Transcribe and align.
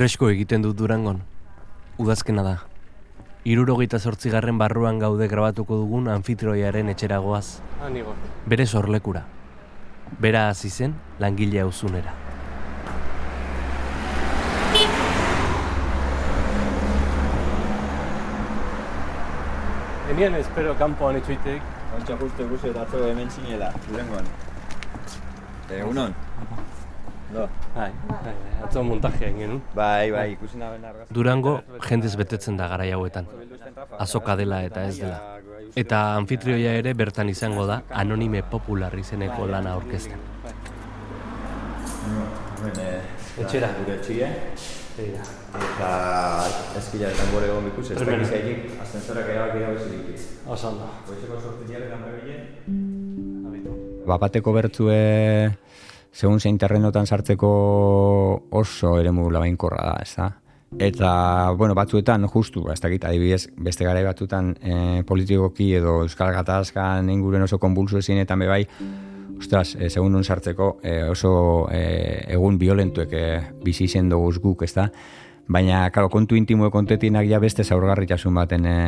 Fresko 0.00 0.30
egiten 0.32 0.62
dut 0.64 0.78
durangon. 0.80 1.18
Udazkena 2.00 2.40
da. 2.40 2.52
Irurogeita 3.44 3.98
zortzigarren 4.00 4.56
barruan 4.56 4.96
gaude 5.02 5.26
grabatuko 5.28 5.76
dugun 5.76 6.08
anfitrioiaren 6.08 6.88
etxeragoaz. 6.88 7.58
Anigo. 7.84 8.14
Bere 8.48 8.64
sorlekura. 8.64 9.26
Bera 10.26 10.46
hasi 10.48 10.70
zen 10.70 10.94
langile 11.18 11.60
auzunera. 11.60 12.14
Enien 20.14 20.40
espero 20.40 20.72
kanpoan 20.80 21.20
itxuitek. 21.20 21.60
Ontsa 22.00 22.16
justu 22.24 22.48
guzu 22.54 22.72
eta 22.72 22.88
atzo 22.88 23.04
hemen 23.04 23.28
zinela, 23.28 23.68
durengoan. 23.90 24.34
Egunon. 25.82 26.16
Do. 27.30 27.46
Bai, 27.76 27.90
bai, 28.08 28.32
atzo 28.64 28.82
montajea 28.82 29.28
genuen. 29.36 29.60
Bai, 29.74 30.10
bai, 30.10 30.32
ikusi 30.32 30.58
naben 30.58 30.84
argazki. 30.84 31.14
Durango 31.14 31.60
jendez 31.86 32.16
betetzen 32.18 32.56
da 32.58 32.66
garai 32.72 32.90
hauetan. 32.96 33.28
Azoka 33.98 34.34
dela 34.36 34.62
eta 34.66 34.84
ez 34.88 34.96
dela. 34.98 35.20
Eta 35.78 36.00
anfitrioia 36.16 36.72
ere 36.80 36.94
bertan 36.98 37.30
izango 37.30 37.66
da 37.70 37.82
anonime 38.02 38.42
popular 38.42 38.98
izeneko 38.98 39.46
lana 39.46 39.76
aurkezten. 39.78 40.18
Eh, 42.66 43.00
Etxera. 43.38 43.70
Gure. 43.78 44.00
Begira. 44.96 45.22
Eta 45.54 45.90
eskila 46.76 47.08
eta 47.14 47.24
gure 47.30 47.46
egon 47.46 47.64
bikus, 47.70 47.86
ez 47.94 47.98
dakiz 48.02 48.30
egin, 48.36 48.58
aztenzorak 48.82 49.30
erabak 49.32 49.56
irabe 49.56 49.78
zirik. 49.86 50.26
Oso 50.50 50.68
ondo. 50.72 50.90
Goizeko 51.06 51.38
sortu 51.40 51.68
diak 51.68 51.86
egan 51.86 52.02
bebile. 52.04 52.36
Bapateko 54.10 54.52
bertzue 54.56 54.98
segun 56.12 56.40
zein 56.40 56.58
terrenotan 56.58 57.06
sartzeko 57.06 57.50
oso 58.50 58.98
eremu 58.98 59.30
labainkorra 59.30 59.84
da, 59.92 59.96
ez 60.02 60.14
da? 60.16 60.30
Eta, 60.78 61.50
bueno, 61.58 61.74
batzuetan, 61.74 62.28
justu, 62.30 62.68
ez 62.70 62.78
dakit, 62.80 63.04
adibidez, 63.04 63.48
beste 63.58 63.84
garai 63.84 64.04
batzuetan 64.06 64.52
e, 64.62 64.74
politikoki 65.06 65.72
edo 65.80 65.96
Euskal 66.04 66.30
Gatazkan 66.36 67.10
inguren 67.10 67.42
oso 67.42 67.58
konbulsu 67.58 67.98
ezinetan 67.98 68.38
bebai, 68.38 68.62
ostras, 69.40 69.74
e, 69.74 69.90
segun 69.90 70.14
nun 70.14 70.24
sartzeko 70.24 70.76
e, 70.82 71.00
oso 71.10 71.32
e, 71.74 71.82
egun 72.36 72.58
violentuek 72.60 73.12
e, 73.18 73.24
bizi 73.64 73.88
izen 73.90 74.12
dugu 74.12 74.30
guk, 74.38 74.62
ez 74.62 74.74
da? 74.76 74.86
Baina, 75.50 75.88
karo, 75.90 76.08
kontu 76.08 76.38
intimo 76.38 76.70
kontetinak 76.70 77.26
ja 77.26 77.40
beste 77.42 77.64
zaurgarritasun 77.64 78.38
baten 78.38 78.66
e, 78.70 78.78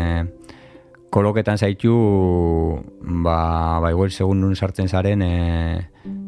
koloketan 1.12 1.60
zaitu, 1.60 1.92
ba, 3.04 3.78
ba 3.84 3.90
igual 3.92 4.10
segun 4.10 4.40
nun 4.40 4.56
sartzen 4.56 4.88
zaren, 4.88 5.20
e, 5.20 5.32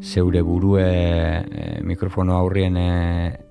zeure 0.05 0.43
burue 0.45 0.85
e, 0.85 1.81
mikrofono 1.81 2.37
aurrien 2.37 2.77
e, 2.77 2.91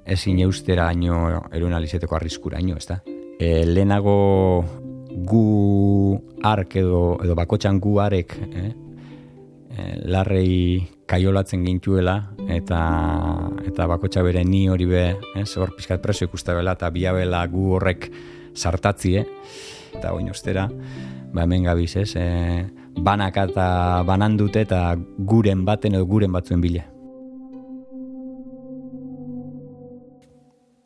ezin 0.06 0.44
eustera 0.46 0.92
aino 0.94 1.26
eruen 1.50 1.74
alizeteko 1.74 2.16
arriskura 2.16 2.60
aino, 2.62 2.78
ez 2.78 2.86
da? 2.86 3.00
E, 3.42 3.66
lehenago 3.66 4.14
gu 5.26 5.48
ark 6.46 6.78
edo, 6.84 7.02
edo 7.26 7.38
bakotxan 7.38 7.80
gu 7.82 7.96
arek 8.04 8.38
eh? 8.52 8.70
e, 9.74 9.88
larrei 10.06 10.86
kaiolatzen 11.10 11.66
gintuela 11.66 12.20
eta 12.46 12.84
eta 13.66 13.90
bakotxa 13.90 14.22
bere 14.26 14.46
ni 14.46 14.68
hori 14.70 14.86
be, 14.90 15.04
ez, 15.42 15.50
hor 15.58 15.74
pizkat 15.78 16.02
preso 16.06 16.30
ikustabela 16.30 16.78
eta 16.78 16.94
biabela 16.94 17.42
gu 17.50 17.72
horrek 17.80 18.10
sartatzie 18.54 19.26
eta 19.94 20.14
oin 20.14 20.30
ostera 20.30 20.68
ba 21.34 21.44
hemen 21.44 21.64
gabiz, 21.64 21.96
ez, 21.98 22.16
e, 22.16 22.70
banaka 22.96 23.48
eta 23.50 24.04
banan 24.06 24.38
dute 24.38 24.62
eta 24.62 24.96
guren 25.18 25.66
baten 25.66 25.98
edo 25.98 26.06
guren 26.06 26.32
batzuen 26.32 26.62
bila. 26.62 26.86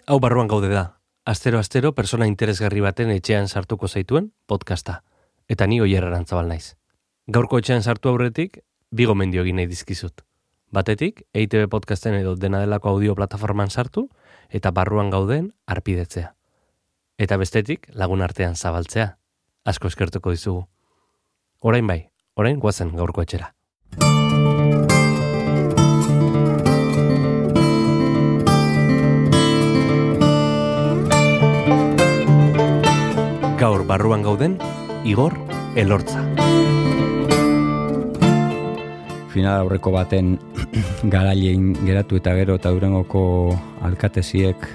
Hau 0.08 0.20
barruan 0.24 0.48
gaude 0.48 0.70
da. 0.72 0.94
Astero 1.28 1.60
astero 1.60 1.92
persona 1.92 2.30
interesgarri 2.32 2.80
baten 2.80 3.12
etxean 3.12 3.50
sartuko 3.52 3.90
zaituen 3.90 4.32
podcasta. 4.48 5.02
Eta 5.52 5.68
ni 5.68 5.82
oier 5.84 6.06
arantzabal 6.08 6.48
naiz. 6.48 6.78
Gaurko 7.28 7.60
etxean 7.60 7.84
sartu 7.84 8.10
aurretik, 8.10 8.62
bi 8.90 9.06
gomendio 9.06 9.44
egin 9.44 9.60
nahi 9.60 9.68
dizkizut. 9.68 10.24
Batetik, 10.72 11.26
EITB 11.34 11.68
podcasten 11.72 12.16
edo 12.16 12.36
dena 12.40 12.62
delako 12.64 12.96
audio 12.96 13.16
plataforman 13.16 13.70
sartu, 13.70 14.08
eta 14.50 14.72
barruan 14.72 15.12
gauden 15.12 15.52
arpidetzea. 15.68 16.34
Eta 17.18 17.38
bestetik, 17.38 17.88
lagun 17.92 18.24
artean 18.24 18.56
zabaltzea. 18.56 19.18
Asko 19.68 19.90
eskertuko 19.92 20.32
dizugu. 20.32 20.62
Orain 21.60 21.88
bai, 21.90 21.98
orain 22.40 22.60
guazen 22.64 22.94
gaurko 22.96 23.20
etxera. 23.26 23.50
Gaur 33.60 33.84
barruan 33.92 34.24
gauden, 34.24 34.56
Igor 35.04 35.36
Elortza. 35.76 36.24
Final 39.36 39.66
aurreko 39.66 39.92
baten 39.92 40.38
garailein 41.14 41.74
geratu 41.84 42.24
eta 42.24 42.40
gero 42.40 42.56
eta 42.56 42.72
durengoko 42.72 43.28
alkateziek 43.84 44.70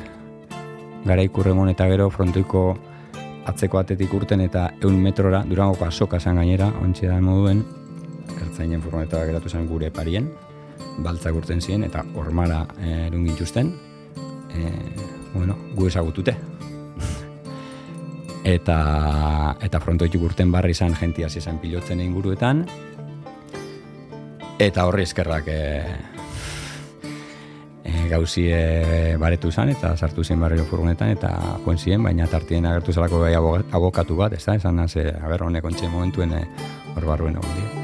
garaikurremon 1.08 1.72
eta 1.72 1.88
gero 1.88 2.12
frontoiko 2.12 2.75
atzeko 3.48 3.80
atetik 3.80 4.12
urten 4.14 4.42
eta 4.44 4.69
eun 4.82 4.98
metrora 5.03 5.42
durangoko 5.48 5.86
asoka 5.86 6.20
zan 6.20 6.38
gainera, 6.41 6.69
ontsi 6.82 7.08
da 7.10 7.19
moduen, 7.20 7.62
ertzainen 8.41 8.82
furgoneta 8.82 9.25
geratu 9.26 9.50
zen 9.50 9.66
gure 9.70 9.91
parien, 9.91 10.28
baltzak 11.03 11.34
urten 11.34 11.60
ziren 11.60 11.84
eta 11.88 12.04
ormara 12.19 12.62
eh, 12.78 13.08
erun 13.08 13.26
gintuzten, 13.26 13.72
e, 14.52 14.70
bueno, 15.34 15.56
gu 15.75 15.88
ezagutute. 15.88 16.36
eta 18.56 18.78
eta 19.62 19.81
frontoitik 19.81 20.22
urten 20.22 20.52
barri 20.52 20.76
izan 20.76 20.94
jentia 20.98 21.31
izan 21.42 21.58
pilotzen 21.62 22.00
inguruetan, 22.00 22.66
eta 24.62 24.86
horri 24.86 25.08
eskerrak 25.08 25.48
e, 25.48 25.60
e, 28.12 28.15
gauzi 28.15 28.47
e, 28.53 29.17
baretu 29.19 29.50
zen 29.50 29.73
eta 29.73 29.97
sartu 29.97 30.25
zen 30.25 30.41
barriro 30.41 30.65
furgonetan 30.69 31.11
eta 31.17 31.33
joen 31.65 31.78
ziren, 31.78 32.03
baina 32.03 32.27
tartien 32.27 32.67
agertu 32.67 32.93
zelako 32.93 33.25
aboga- 33.25 33.65
abokatu 33.73 34.17
bat, 34.17 34.33
ez 34.33 34.45
da, 34.45 34.55
esan 34.61 34.77
naze, 34.77 35.09
a 35.17 35.28
ber, 35.28 35.43
honek 35.43 35.65
ontxe 35.65 35.89
momentuen 35.89 36.33
e, 36.33 36.45
hor 36.95 37.06
barruen 37.06 37.37
egon 37.41 37.56
dira. 37.56 37.81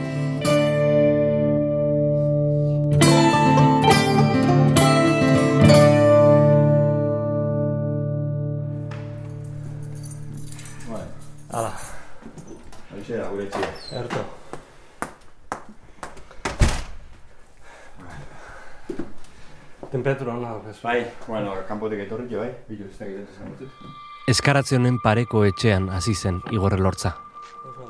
Bai, 20.83 21.07
bueno, 21.27 21.55
kanpotik 21.67 22.05
etorri 22.05 22.29
jo, 22.31 22.39
bai? 22.45 22.53
Bilu, 22.69 22.87
ez 22.87 22.99
da 22.99 23.07
egiten 23.07 23.27
zen 23.35 23.55
dut. 23.59 23.87
Eskarazionen 24.31 25.01
pareko 25.03 25.43
etxean 25.49 25.89
hasi 25.91 26.15
zen 26.15 26.39
Igor 26.55 26.77
Elortza. 26.77 27.17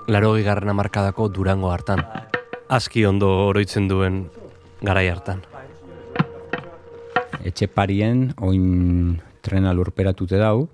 Laro 0.08 0.32
garren 0.44 0.72
amarkadako 0.72 1.28
durango 1.28 1.70
hartan. 1.70 2.00
Aski 2.68 3.04
ondo 3.04 3.28
oroitzen 3.48 3.88
duen 3.88 4.22
garai 4.80 5.08
hartan. 5.08 5.42
Etxe 7.44 7.68
parien, 7.68 8.32
oin 8.40 9.18
trena 9.42 9.74
lurperatute 9.74 10.40
dau, 10.40 10.68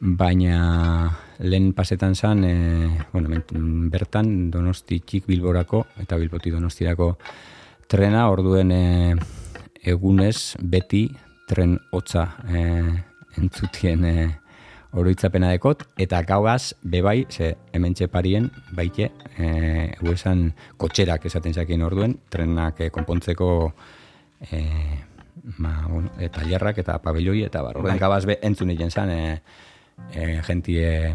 baina 0.00 1.10
lehen 1.40 1.72
pasetan 1.74 2.14
zan, 2.14 2.44
e, 2.44 2.54
bueno, 3.12 3.42
bertan 3.90 4.50
donostitik 4.50 5.26
bilborako 5.26 5.84
eta 6.00 6.16
bilboti 6.16 6.50
donostirako 6.54 7.16
trena, 7.88 8.28
orduen 8.30 8.70
e, 8.72 9.16
egunez 9.82 10.56
beti 10.60 11.08
tren 11.48 11.78
hotza 11.90 12.26
e, 12.46 12.62
entzutien 13.40 14.04
e, 14.04 14.14
oroitzapena 14.90 15.52
dekot, 15.54 15.84
eta 16.02 16.22
gaugaz 16.26 16.74
bebai, 16.82 17.26
ze 17.30 17.54
hemen 17.72 17.94
parien 18.10 18.50
baite, 18.72 19.10
e, 19.38 19.94
esan 20.12 20.52
kotxerak 20.76 21.26
esaten 21.26 21.54
zakien 21.54 21.82
orduen, 21.82 22.18
trenak 22.28 22.80
e, 22.80 22.90
konpontzeko 22.90 23.72
e, 24.50 24.64
ma, 25.58 25.86
bueno, 25.88 26.10
e, 26.18 26.28
tailerrak 26.28 26.78
eta 26.78 26.98
pabelloi 26.98 27.44
eta 27.44 27.62
bar. 27.62 27.78
Orduan 27.78 27.98
gabaz 27.98 28.24
be 28.26 28.38
entzun 28.42 28.70
egin 28.70 28.90
zan, 28.90 29.10
e, 29.10 29.42
e, 30.12 30.40
gentie 30.42 31.14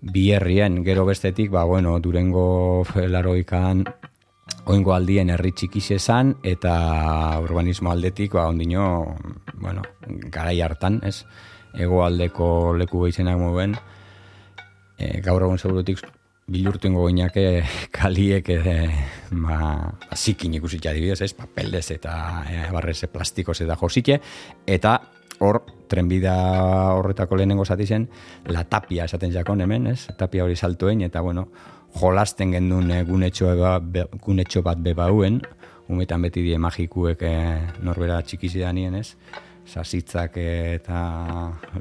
bierrien, 0.00 0.84
gero 0.84 1.04
bestetik, 1.06 1.50
ba, 1.50 1.64
bueno, 1.64 1.98
durengo 2.00 2.84
laroikan 2.94 3.84
oingo 4.68 4.92
aldien 4.92 5.30
herri 5.32 5.52
txikixe 5.56 5.98
zan, 5.98 6.34
eta 6.46 6.72
urbanismo 7.42 7.90
aldetik, 7.90 8.34
ba, 8.36 8.48
ondino, 8.52 9.16
bueno, 9.54 9.82
garai 10.32 10.60
hartan, 10.60 11.00
ez? 11.08 11.22
Egoaldeko 11.78 12.74
leku 12.76 13.04
gehizenak 13.06 13.38
moben, 13.40 13.76
e, 14.98 15.18
gaur 15.24 15.46
egun 15.46 15.60
segurutik 15.60 16.02
bilurtu 16.48 16.88
ingo 16.88 17.04
goinake 17.04 17.62
kaliek 17.92 18.48
e, 18.52 18.58
ba, 19.30 19.58
ba, 20.04 20.16
zikin 20.16 20.56
ikusitza 20.60 20.92
adibidez, 20.92 21.20
ez? 21.24 21.32
Papeldez 21.36 21.86
eta 21.96 22.18
e, 22.48 22.66
barrez 22.74 23.00
plastikoz 23.12 23.60
eta 23.64 23.76
josite, 23.80 24.20
eta 24.66 24.98
hor, 25.44 25.62
trenbida 25.88 26.36
horretako 26.98 27.38
lehenengo 27.38 27.64
zati 27.64 27.86
zen, 27.86 28.08
la 28.52 28.64
tapia 28.68 29.06
esaten 29.08 29.32
jakon 29.32 29.62
hemen, 29.64 29.86
ez? 29.94 30.08
Tapia 30.18 30.44
hori 30.44 30.56
saltoen, 30.56 31.02
eta 31.06 31.22
bueno, 31.24 31.48
jolasten 31.96 32.52
gendun 32.52 32.90
e, 32.90 33.02
gunetxo, 33.08 33.52
gunetxo 34.24 34.62
bat 34.62 34.80
bebauen, 34.82 35.40
umetan 35.88 36.22
beti 36.26 36.44
die 36.44 36.58
magikuek 36.60 37.22
e, 37.24 37.34
norbera 37.84 38.20
txikizidan 38.22 38.76
nien, 38.76 38.98
ez? 38.98 39.14
Sasitzak 39.68 40.36
eta 40.40 41.00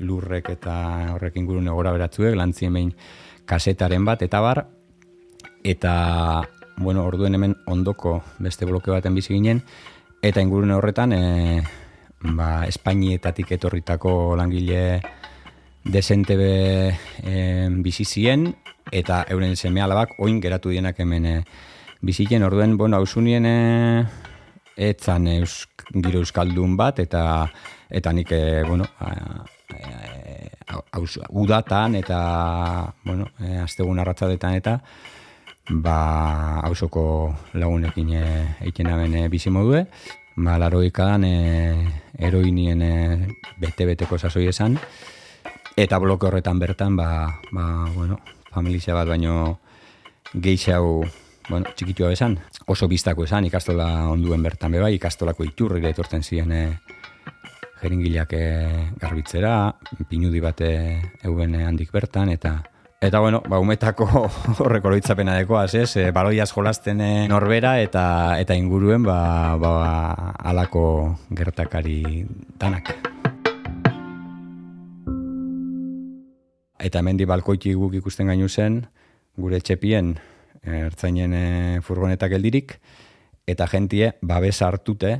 lurrek 0.04 0.51
eta 0.56 0.75
horrekin 1.15 1.48
gurune 1.48 1.71
gora 1.71 1.94
beratzuek, 1.95 2.36
lantzien 2.36 2.74
behin 2.75 2.92
kasetaren 3.48 4.06
bat, 4.07 4.24
eta 4.24 4.42
bar, 4.44 4.65
eta, 5.63 5.94
bueno, 6.77 7.06
orduen 7.07 7.36
hemen 7.36 7.56
ondoko 7.68 8.21
beste 8.44 8.68
bloke 8.68 8.92
baten 8.92 9.15
bizi 9.15 9.36
ginen, 9.36 9.63
eta 10.24 10.44
ingurune 10.44 10.75
horretan, 10.75 11.13
e, 11.15 11.62
ba, 12.36 12.65
Espainietatik 12.68 13.51
etorritako 13.56 14.36
langile 14.36 15.01
desente 15.88 16.36
e, 16.38 17.69
bizizien, 17.83 18.50
eta 18.92 19.25
euren 19.30 19.56
seme 19.56 19.81
alabak 19.81 20.16
oin 20.19 20.42
geratu 20.42 20.69
dienak 20.69 21.00
hemen 21.00 21.25
e, 21.25 21.36
bizien, 22.01 22.44
orduen, 22.44 22.78
bueno, 22.78 22.98
hausunien 22.98 23.45
e, 23.45 24.06
etzan 24.78 25.28
eusk, 25.28 25.88
giro 25.94 26.22
euskaldun 26.22 26.78
bat, 26.78 27.00
eta 27.00 27.48
eta 27.89 28.13
nik, 28.13 28.31
e, 28.31 28.63
bueno, 28.68 28.86
a, 29.00 29.45
e, 29.74 30.50
aus, 30.92 31.19
udatan 31.30 31.95
eta, 31.95 32.94
bueno, 33.06 33.31
e, 33.39 33.57
astegun 33.63 34.00
arratzadetan 34.00 34.60
eta, 34.60 34.78
ba, 35.69 36.60
hausoko 36.68 37.33
lagunekin 37.54 38.13
e, 38.13 38.24
eiken 38.69 38.92
aben 38.94 39.16
e, 39.16 39.28
bizi 39.31 39.50
modue, 39.50 39.86
ba, 40.36 40.57
laroikadan 40.62 41.25
e, 41.25 41.36
eroinien 42.19 42.81
e, 42.81 42.95
bete-beteko 43.60 44.19
sasoi 44.19 44.48
esan, 44.51 44.78
eta 45.78 46.00
bloke 46.00 46.28
horretan 46.28 46.60
bertan, 46.60 46.95
ba, 46.98 47.40
ba, 47.51 47.66
bueno, 47.95 48.19
familia 48.57 48.98
bat 48.98 49.07
baino 49.07 49.59
hau 50.74 51.06
bueno, 51.50 51.65
txikitua 51.75 52.12
esan, 52.12 52.38
oso 52.68 52.88
biztako 52.92 53.24
esan, 53.24 53.45
ikastola 53.48 54.09
onduen 54.12 54.44
bertan 54.44 54.74
beba, 54.75 54.89
ikastolako 54.92 55.45
iturri 55.48 55.86
etortzen 55.88 56.24
ziren 56.24 56.51
e, 56.51 56.63
jeringileak 57.81 58.33
e, 58.33 58.48
garbitzera, 59.00 59.54
pinudi 60.09 60.42
bate 60.44 60.71
euben 61.24 61.56
handik 61.62 61.94
bertan, 61.94 62.33
eta 62.33 62.59
Eta 62.98 63.19
bueno, 63.21 63.44
ba, 63.45 63.59
umetako 63.62 64.07
horreko 64.65 64.89
loitzapena 64.89 65.36
dekoaz, 65.38 65.75
ez? 65.77 65.92
E, 66.01 66.07
baloiaz 66.09 66.50
jolasten 66.50 67.04
norbera 67.30 67.75
eta 67.77 68.39
eta 68.42 68.57
inguruen 68.57 69.06
ba, 69.06 69.54
ba, 69.62 69.75
alako 70.42 70.88
gertakari 71.30 72.25
danak. 72.57 72.95
Eta 76.77 77.00
hemendi 77.01 77.25
balkoiti 77.25 77.74
guk 77.74 77.95
ikusten 77.97 78.29
gainu 78.29 78.50
zen, 78.50 78.83
gure 79.38 79.59
txepien 79.62 80.15
ertzainen 80.68 81.33
e, 81.33 81.45
furgonetak 81.85 82.33
geldirik, 82.35 82.77
eta 83.47 83.68
jentie 83.71 84.12
babes 84.21 84.59
hartute 84.62 85.13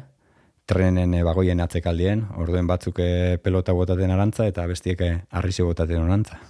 trenen 0.68 1.16
e, 1.16 1.24
bagoien 1.24 1.62
atzekaldien, 1.64 2.26
orduen 2.38 2.68
batzuk 2.68 3.00
e, 3.00 3.38
pelota 3.44 3.74
botaten 3.74 4.12
arantza 4.12 4.48
eta 4.50 4.68
bestiek 4.68 5.02
arrisi 5.32 5.64
botaten 5.64 6.04
arantza. 6.04 6.42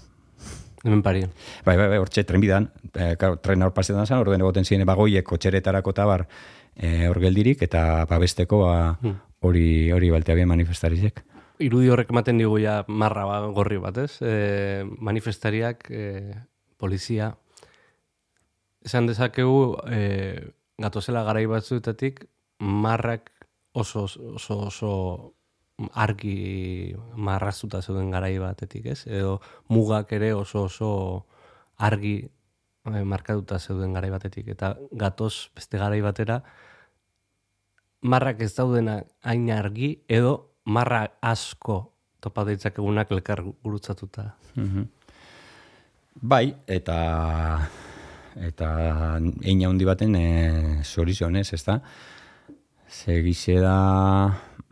Hemen 0.84 1.02
pari. 1.04 1.24
Bai, 1.66 1.76
bai, 1.76 1.88
bai, 1.88 2.02
hortxe 2.02 2.24
trenbidan, 2.28 2.70
e, 2.94 3.14
tren 3.44 3.64
hor 3.64 3.74
pasetan 3.76 4.08
zen, 4.08 4.20
orduen 4.20 4.44
egoten 4.44 4.66
ziren 4.66 4.88
bagoiek 4.88 5.26
kotxeretarako 5.28 5.94
tabar 5.94 6.28
e, 6.76 7.08
hor 7.08 7.22
geldirik, 7.22 7.64
eta 7.66 8.06
babesteko 8.10 8.64
ba, 8.66 8.78
hori 9.46 9.92
hori 9.94 10.12
baltea 10.14 10.36
bien 10.36 10.50
manifestarizek. 10.50 11.24
Irudi 11.64 11.90
horrek 11.90 12.12
ematen 12.14 12.38
digu 12.38 12.60
ja 12.62 12.84
marra 12.88 13.26
ba, 13.26 13.38
gorri 13.56 13.80
bat, 13.82 13.98
ez? 13.98 14.20
E, 14.22 14.86
manifestariak, 14.86 15.88
e, 15.90 16.36
polizia, 16.78 17.32
esan 18.86 19.08
dezakegu, 19.10 19.78
e, 19.90 20.02
gatozela 20.78 21.24
garai 21.26 21.48
batzuetatik, 21.50 22.28
marrak 22.60 23.32
oso, 23.74 24.06
oso, 24.36 24.60
oso 24.68 24.92
argi 25.94 26.96
marrazuta 27.16 27.82
zeuden 27.82 28.12
garai 28.12 28.38
batetik, 28.42 28.86
ez? 28.94 29.06
Edo 29.08 29.40
mugak 29.70 30.14
ere 30.14 30.34
oso 30.34 30.66
oso 30.70 30.92
argi 31.78 32.20
e, 32.22 33.04
markatuta 33.04 33.60
zeuden 33.60 33.94
garai 33.98 34.14
batetik. 34.14 34.54
Eta 34.54 34.76
gatoz 34.92 35.50
beste 35.56 35.82
garai 35.82 36.02
batera, 36.06 36.44
marrak 38.02 38.42
ez 38.46 38.54
daudena 38.56 39.02
hain 39.26 39.50
argi, 39.52 39.98
edo 40.08 40.47
marra 40.68 41.06
asko 41.22 41.80
topa 42.20 42.46
egunak 42.52 43.12
elkar 43.12 43.44
gurutzatuta. 43.64 44.36
Mm 44.56 44.86
Bai, 46.20 46.50
eta 46.66 46.98
eta 48.42 48.68
ein 49.18 49.62
handi 49.66 49.86
baten 49.86 50.16
e, 50.18 50.84
sorizionez, 50.84 51.54
ez 51.54 51.64
da? 51.64 51.76
Segize 52.90 53.60
da 53.62 53.76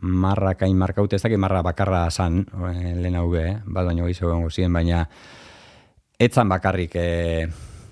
marra 0.00 0.54
kain 0.58 0.76
markaute, 0.76 1.14
ez 1.14 1.22
da 1.22 1.38
marra 1.38 1.62
bakarra 1.62 2.10
san, 2.10 2.40
e, 2.42 2.94
lehen 2.98 3.14
hau 3.14 3.32
eh? 3.38 3.60
bat 3.64 3.86
baino 3.86 4.06
gizu 4.06 4.26
gongo 4.26 4.50
ziren, 4.50 4.72
baina 4.72 5.04
etzan 6.18 6.48
bakarrik 6.48 6.96
e, 6.96 7.42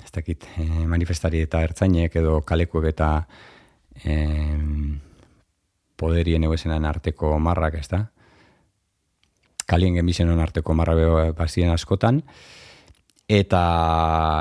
ez 0.02 0.10
dakit, 0.10 0.48
e, 0.58 0.86
manifestari 0.90 1.44
eta 1.46 1.62
ertzainek 1.62 2.16
edo 2.16 2.40
kalekuek 2.42 2.90
eta 2.90 3.10
e, 4.02 4.18
poderien 5.96 6.44
eguesenan 6.44 6.84
arteko 6.84 7.38
marrak, 7.38 7.78
ez 7.80 7.88
da? 7.88 8.04
kalien 9.66 9.96
genbizenon 9.96 10.40
arteko 10.44 10.74
marra 10.76 10.94
bazien 11.36 11.72
askotan, 11.72 12.20
eta 13.28 13.62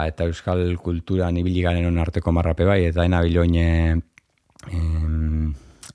eta 0.10 0.28
euskal 0.28 0.66
kultura 0.84 1.30
ibili 1.32 1.62
garen 1.64 2.00
arteko 2.00 2.34
marrape 2.36 2.68
bai, 2.68 2.84
eta 2.90 3.06
ena 3.08 3.22
biloin 3.24 3.56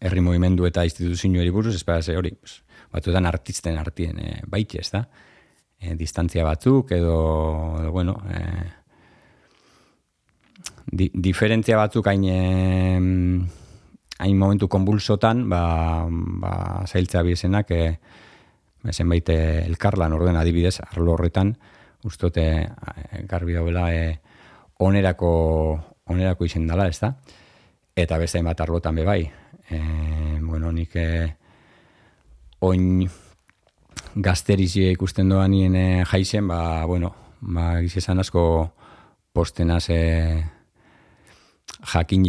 herri 0.01 0.21
movimendu 0.21 0.67
eta 0.67 0.85
instituzio 0.85 1.53
buruz, 1.53 1.75
ez 1.75 2.09
hori, 2.17 2.33
pues, 2.33 2.63
artisten 2.93 3.77
artien 3.79 4.19
e, 4.19 4.43
baitxe, 4.47 4.79
ez 4.81 4.91
da? 4.91 5.09
E, 5.79 5.95
distantzia 5.95 6.45
batzuk, 6.45 6.93
edo, 6.93 7.77
edo 7.81 7.93
bueno, 7.93 8.21
e, 8.31 8.41
di, 10.87 11.11
diferentzia 11.15 11.77
batzuk 11.77 12.07
hain, 12.07 13.49
hain 14.19 14.39
momentu 14.39 14.69
konbulsotan, 14.69 15.49
ba, 15.49 16.07
ba, 16.11 16.53
zailtzea 16.87 17.23
biesenak, 17.23 17.71
e, 17.71 17.99
zenbait 18.93 19.29
elkarlan 19.31 20.13
orden 20.13 20.37
adibidez 20.37 20.79
arlo 20.81 21.13
horretan 21.13 21.57
ustote 22.05 22.47
eh, 22.63 23.25
garbi 23.29 23.53
dagoela 23.53 23.93
e, 23.95 24.19
onerako 24.79 25.31
onerako 26.09 26.47
izen 26.47 26.67
dela, 26.67 26.89
ez 26.89 26.99
da? 27.01 27.13
Eta 27.99 28.19
beste 28.19 28.41
bat 28.43 28.61
arlotan 28.61 28.97
be 28.97 29.05
bai. 29.05 29.23
E, 29.69 29.79
bueno, 30.41 30.71
nik 30.73 30.95
e, 30.97 31.09
oin 32.65 33.09
gazterizie 34.15 34.93
ikusten 34.95 35.29
doan 35.29 35.51
nien 35.53 35.75
e, 35.77 36.05
jaizen, 36.09 36.49
ba, 36.49 36.85
bueno, 36.87 37.13
ba, 37.41 37.81
gizizan 37.83 38.23
asko 38.23 38.45
postenaz 39.35 39.89
e, 39.91 40.01
jakin 41.93 42.25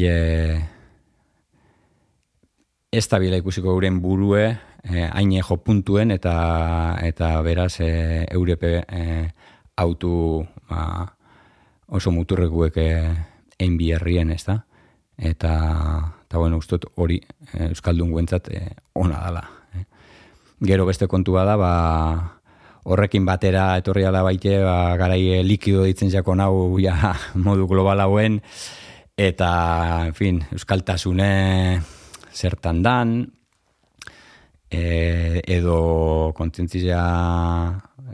ez 2.92 3.06
da 3.10 3.20
bila 3.20 3.38
ikusiko 3.38 3.74
guren 3.74 4.02
burue, 4.02 4.46
eh, 4.84 5.10
haine 5.14 5.44
jo 5.46 5.58
puntuen 5.62 6.12
eta 6.12 6.98
eta 7.06 7.42
beraz 7.46 7.80
eh, 7.86 8.26
eurepe 8.34 8.84
eh, 8.88 9.30
autu 9.78 10.46
ba, 10.70 11.06
oso 11.88 12.12
muturrekuek 12.12 12.78
eh, 12.78 13.14
ein 13.60 13.78
biherrien, 13.78 14.32
ez 14.32 14.44
da? 14.46 14.64
Eta, 15.18 15.54
eta 16.26 16.38
bueno, 16.38 16.58
ustot 16.58 16.86
hori 16.96 17.20
eh, 17.54 17.70
Euskaldun 17.70 18.12
guentzat 18.12 18.50
eh, 18.56 18.70
ona 18.94 19.22
dala. 19.22 19.46
Eh. 19.76 19.86
Gero 20.66 20.86
beste 20.88 21.08
kontua 21.08 21.46
da, 21.46 21.56
ba, 21.60 21.72
horrekin 22.90 23.26
batera 23.26 23.76
etorri 23.78 24.08
ala 24.08 24.24
baite, 24.26 24.58
ba, 24.64 24.96
garai 24.98 25.44
likido 25.46 25.86
ditzen 25.86 26.10
jako 26.10 26.36
nau 26.36 26.74
ja, 26.82 27.14
modu 27.36 27.68
global 27.68 28.02
hauen, 28.02 28.42
eta, 29.18 30.08
en 30.08 30.14
fin, 30.18 30.44
Euskaltasune 30.52 31.99
zertan 32.40 32.82
dan, 32.84 33.18
e, 34.70 35.42
edo 35.48 36.32
kontzentzia 36.38 37.02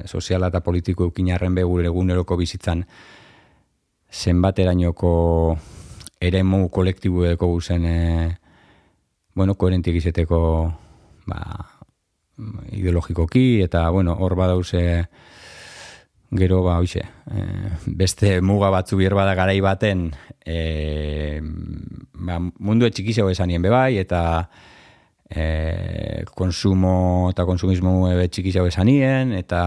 soziala 0.05 0.50
eta 0.50 0.63
politiko 0.65 1.05
eukinarren 1.10 1.55
begure 1.55 1.89
eguneroko 1.91 2.38
bizitzan 2.39 2.84
zenbat 4.12 4.60
erainoko 4.63 5.12
eremu 6.22 6.70
kolektibueko 6.70 7.48
guzen 7.51 7.86
e, 7.86 8.00
bueno, 9.36 9.55
koherentik 9.60 10.00
izeteko 10.00 10.39
ba, 11.27 11.41
ideologikoki 12.72 13.62
eta 13.63 13.89
bueno, 13.89 14.15
hor 14.20 14.36
badauze 14.39 15.05
gero 16.32 16.63
ba 16.63 16.77
hoize 16.77 17.03
e, 17.29 17.44
beste 17.86 18.41
muga 18.41 18.70
batzu 18.74 18.98
bier 18.98 19.13
bada 19.13 19.36
garai 19.36 19.60
baten 19.62 20.10
e, 20.46 21.39
ba, 21.41 22.39
mundu 22.39 22.86
etxikizio 22.86 23.29
esanien 23.29 23.62
bebai 23.62 23.98
eta 24.01 24.50
e, 25.29 26.24
konsumo 26.36 27.29
eta 27.32 27.46
konsumismo 27.46 28.10
ebe 28.12 28.27
txiki 28.29 28.53
jau 28.55 28.65
esanien, 28.70 29.34
eta 29.38 29.62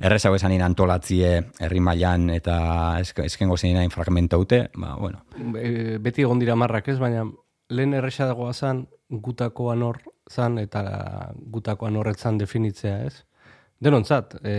errezau 0.00 0.34
esanien 0.36 0.62
antolatzie 0.64 1.32
herri 1.60 1.80
mailan 1.80 2.28
eta 2.34 2.58
eskengo 3.02 3.56
zein 3.56 3.90
fragmentaute, 3.90 4.68
ba, 4.76 4.94
bueno. 4.98 5.24
Be- 5.36 5.98
beti 6.02 6.22
egon 6.26 6.38
dira 6.38 6.56
marrak 6.56 6.88
ez, 6.88 6.98
baina 6.98 7.26
lehen 7.68 7.94
erresa 7.94 8.26
dagoa 8.26 8.52
zan, 8.52 8.86
gutako 9.10 9.70
anor 9.72 10.02
zan, 10.30 10.58
eta 10.58 11.32
gutako 11.36 11.88
anorretzan 11.88 12.38
definitzea 12.38 13.02
ez. 13.06 13.24
Denontzat, 13.80 14.38
e, 14.42 14.54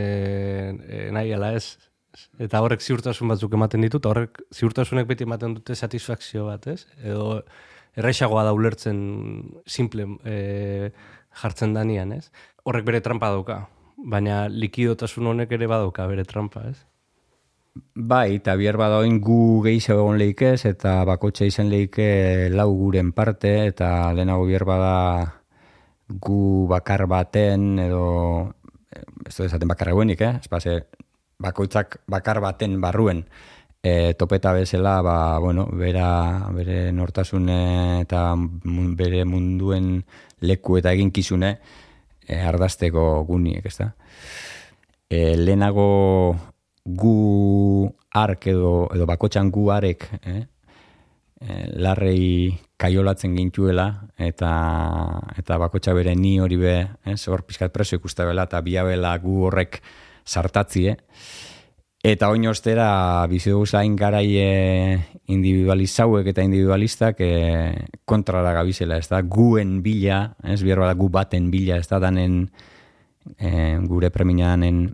e, 0.88 1.00
nahi 1.12 1.34
ala 1.36 1.52
ez, 1.58 1.78
eta 2.40 2.62
horrek 2.64 2.84
ziurtasun 2.84 3.32
batzuk 3.34 3.56
ematen 3.58 3.84
ditut, 3.84 4.06
horrek 4.08 4.40
ziurtasunek 4.56 5.10
beti 5.10 5.28
ematen 5.28 5.58
dute 5.58 5.76
satisfakzio 5.76 6.46
bat, 6.48 6.70
ez? 6.72 6.86
Edo 7.04 7.42
erresagoa 8.00 8.46
da 8.48 8.54
ulertzen 8.56 9.02
simple 9.68 10.08
e, 10.24 10.92
jartzen 11.42 11.76
danian, 11.76 12.14
ez? 12.16 12.30
Horrek 12.64 12.88
bere 12.88 13.02
trampa 13.04 13.32
dauka, 13.34 13.66
baina 14.00 14.46
likidotasun 14.48 15.34
honek 15.34 15.52
ere 15.58 15.68
badauka 15.68 16.08
bere 16.08 16.24
trampa, 16.24 16.64
ez? 16.70 16.78
Bai, 17.96 18.40
eta 18.40 18.56
bihar 18.60 18.80
badaoin 18.80 19.20
gu 19.24 19.62
gehiago 19.64 20.06
egon 20.06 20.18
leikez, 20.20 20.64
eta 20.66 21.04
bakotxa 21.08 21.48
izan 21.48 21.70
leike 21.72 22.50
lau 22.56 22.72
guren 22.76 23.12
parte, 23.16 23.52
eta 23.68 24.14
lehenago 24.16 24.48
bihar 24.48 24.66
bada 24.68 24.96
gu 26.10 26.66
bakar 26.72 27.06
baten, 27.08 27.78
edo, 27.84 28.06
ez 29.28 29.36
dut 29.36 29.46
esaten 29.48 29.70
bakar 29.70 29.92
eguenik, 29.94 30.22
eh? 30.22 30.36
Espase, 30.40 30.80
bakoitzak 31.40 32.02
bakar 32.08 32.42
baten 32.44 32.80
barruen 32.82 33.24
e, 33.84 34.14
topeta 34.20 34.54
bezala, 34.54 35.02
ba, 35.02 35.40
bueno, 35.40 35.68
bera, 35.72 36.50
bere 36.56 36.92
nortasune 36.92 38.02
eta 38.02 38.34
bere 39.00 39.24
munduen 39.26 40.04
leku 40.42 40.78
eta 40.80 40.94
eginkizune 40.96 41.56
e, 42.28 42.40
ardazteko 42.40 43.24
guniek, 43.28 43.66
ez 43.66 43.78
da? 43.80 43.92
E, 45.10 45.36
lehenago 45.38 45.90
gu 46.86 47.90
ark 48.20 48.48
edo, 48.52 48.90
edo 48.96 49.08
bakotxan 49.10 49.52
gu 49.52 49.70
arek, 49.74 50.10
eh? 50.24 50.44
E, 51.42 51.66
larrei 51.80 52.54
kaiolatzen 52.80 53.36
gintuela, 53.36 53.90
eta, 54.18 54.52
eta 55.38 55.58
bakotxa 55.60 55.94
bere 55.98 56.16
ni 56.16 56.38
hori 56.40 56.60
be, 56.60 56.76
ez, 57.06 57.22
hor 57.28 57.44
pizkat 57.48 57.74
preso 57.76 58.00
ikustabela, 58.00 58.48
eta 58.48 58.62
biabela 58.64 59.16
gu 59.24 59.44
horrek 59.48 59.82
sartatzie. 60.26 60.98
Eta 62.00 62.30
oin 62.32 62.48
ostera, 62.48 63.26
bizi 63.28 63.52
dugu 63.52 63.66
zain 63.68 63.98
garai 64.00 64.28
individualizauek 65.28 66.30
eta 66.32 66.46
individualistak 66.48 67.20
e, 67.20 67.32
kontrara 68.08 68.54
gabizela, 68.56 68.98
ez 68.98 69.10
da, 69.12 69.20
guen 69.22 69.82
bila, 69.84 70.22
ez, 70.44 70.62
bihar 70.64 70.80
bada 70.80 70.96
gu 70.96 71.10
baten 71.12 71.50
bila, 71.52 71.76
ez 71.76 71.90
da, 71.92 72.00
danen 72.00 72.46
e, 73.36 73.78
gure 73.84 74.10
preminanen 74.16 74.86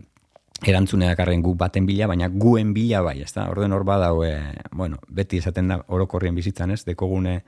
erantzune 0.64 1.08
dakarren 1.10 1.42
gu 1.42 1.54
baten 1.54 1.86
bila, 1.86 2.06
baina 2.06 2.28
guen 2.32 2.72
bila 2.74 3.02
bai, 3.04 3.20
ez 3.22 3.32
da, 3.34 3.48
orden 3.50 3.72
hor 3.72 3.84
badau, 3.84 4.22
e, 4.24 4.36
bueno, 4.72 4.98
beti 5.08 5.40
esaten 5.42 5.68
da 5.68 5.80
orokorrien 5.88 6.34
bizitzan, 6.34 6.72
ez, 6.72 6.84
dekogune 6.86 7.42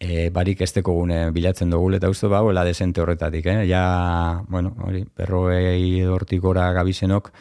e, 0.00 0.30
barik 0.30 0.62
ez 0.64 0.72
dekogune 0.72 1.30
bilatzen 1.36 1.70
dugu, 1.70 1.92
eta 1.98 2.08
uste 2.12 2.30
bauela 2.32 2.64
desente 2.64 3.02
horretatik, 3.02 3.46
eh? 3.52 3.66
ja, 3.68 4.42
bueno, 4.48 4.74
hori, 4.86 5.04
berroei 5.16 6.02
hortik 6.08 6.40
gora 6.40 6.70
gabizenok, 6.72 7.32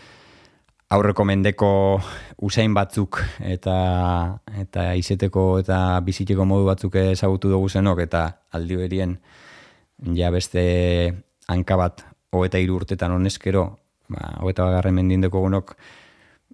aurreko 0.96 1.25
mendeko 1.25 1.70
usain 2.46 2.74
batzuk 2.75 3.18
eta 3.42 3.77
eta 4.62 4.92
izeteko 5.00 5.46
eta 5.63 5.80
biziteko 6.06 6.46
modu 6.46 6.68
batzuk 6.70 7.00
ezagutu 7.01 7.50
dugu 7.50 7.70
zenok 7.70 8.04
eta 8.06 8.25
aldi 8.54 8.77
berien 8.77 9.15
ja 10.13 10.30
beste 10.32 10.62
hanka 11.50 11.77
bat 11.80 12.06
hogeta 12.36 12.60
hiru 12.60 12.75
urtetan 12.82 13.15
honezkero, 13.15 13.65
ba, 14.07 14.35
hogeta 14.41 14.67
bagarren 14.69 14.95
mendindeko 14.95 15.41
gunok, 15.45 15.75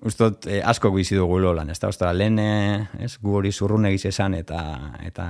Ustot, 0.01 0.47
eh, 0.49 0.63
asko 0.65 0.89
bizi 0.95 1.13
dugu 1.13 1.37
lolan, 1.37 1.69
ez 1.69 1.77
da, 1.77 1.89
Osta, 1.91 2.09
lehen, 2.13 2.39
eh, 2.41 2.87
ez, 3.05 3.19
gu 3.21 3.35
hori 3.37 3.51
zurrun 3.51 3.85
egiz 3.85 4.07
esan, 4.09 4.33
eta, 4.33 4.61
eta, 5.05 5.27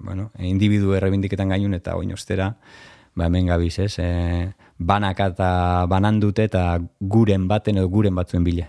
bueno, 0.00 0.32
individu 0.38 0.96
errebindiketan 0.98 1.54
gainun, 1.54 1.76
eta 1.78 1.94
oin 1.94 2.10
ostera, 2.12 2.48
ba, 3.14 3.28
hemen 3.28 3.46
gabiz, 3.46 3.78
ez, 3.78 3.94
eh, 4.02 4.50
banaka 4.78 5.28
eta 5.30 5.50
banandute, 5.86 6.48
eta 6.50 6.80
guren 6.98 7.46
baten 7.46 7.78
edo 7.78 7.88
guren 7.88 8.18
batzuen 8.18 8.42
bile. 8.44 8.66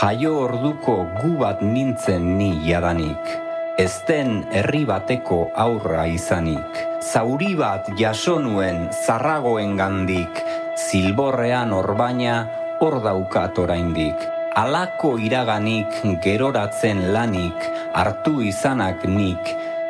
Jaio 0.00 0.38
orduko 0.46 1.02
gu 1.20 1.34
bat 1.42 1.60
nintzen 1.60 2.38
ni 2.38 2.54
jadanik, 2.64 3.36
ezten 3.76 4.46
herri 4.52 4.86
bateko 4.88 5.50
aurra 5.52 6.06
izanik. 6.08 6.89
Zauri 7.00 7.54
bat 7.56 7.86
jaso 7.96 8.34
nuen 8.44 8.90
zarragoen 8.92 9.72
gandik, 9.78 10.42
zilborrean 10.76 11.72
orbaina 11.72 12.34
hor 12.84 12.98
daukat 13.00 13.56
oraindik. 13.56 14.20
Alako 14.60 15.14
iraganik 15.16 15.96
geroratzen 16.20 17.06
lanik, 17.14 17.56
hartu 17.96 18.42
izanak 18.44 19.06
nik, 19.08 19.40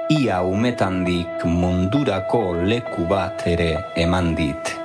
ia 0.07 0.39
umetandik 0.47 1.43
mundurako 1.43 2.55
leku 2.63 3.09
bat 3.11 3.43
ere 3.43 3.73
eman 3.99 4.37
dit. 4.39 4.79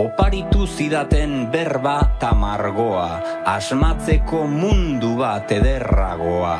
Oparitu 0.00 0.64
zidaten 0.64 1.50
berba 1.52 2.16
tamargoa, 2.20 3.44
asmatzeko 3.52 4.46
mundu 4.48 5.18
bat 5.20 5.52
ederragoa. 5.52 6.56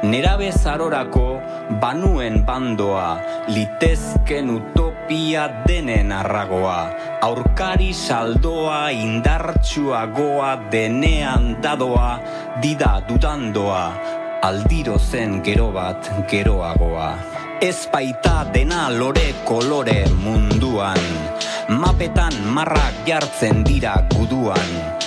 Nera 0.00 0.38
bezarorako 0.40 1.42
banuen 1.76 2.40
bandoa, 2.48 3.20
litezken 3.52 4.48
utopia 4.48 5.42
denen 5.68 6.08
arragoa. 6.16 6.88
Aurkari 7.20 7.92
saldoa, 7.92 8.88
indartsuagoa, 8.96 10.54
denean 10.72 11.60
dadoa, 11.60 12.16
dida 12.64 13.02
dudandoa, 13.04 13.82
aldiro 14.40 14.96
zen 14.96 15.42
gero 15.44 15.68
bat 15.74 16.08
geroagoa. 16.32 17.10
Ez 17.60 17.84
baita 17.92 18.46
dena 18.54 18.88
lore 18.88 19.34
kolore 19.44 20.06
munduan, 20.24 21.04
mapetan 21.76 22.40
marrak 22.48 23.04
jartzen 23.04 23.60
dira 23.68 23.98
guduan. 24.16 24.99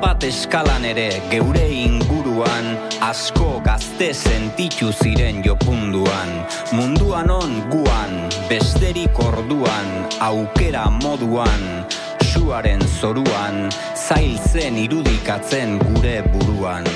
Bat 0.00 0.24
eskalan 0.24 0.84
ere 0.88 1.10
geure 1.28 1.66
inguruan, 1.68 2.70
asko 3.04 3.60
gazte 3.60 4.14
sentitu 4.16 4.88
ziren 4.96 5.42
jopunduan. 5.44 6.30
Munduan 6.72 7.28
on 7.28 7.52
guan, 7.68 8.14
besterik 8.48 9.20
orduan, 9.20 9.90
aukera 10.24 10.86
moduan, 11.02 11.84
suaren 12.32 12.80
zoruan, 12.96 13.68
zail 13.92 14.38
zen 14.48 14.80
irudikatzen 14.80 15.76
gure 15.84 16.22
buruan. 16.32 16.88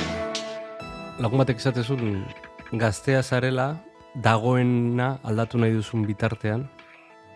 lagun 1.21 1.39
batek 1.39 1.61
esatezun 1.61 2.25
gaztea 2.73 3.21
zarela 3.23 3.77
dagoena 4.17 5.19
aldatu 5.23 5.59
nahi 5.59 5.77
duzun 5.77 6.03
bitartean 6.09 6.65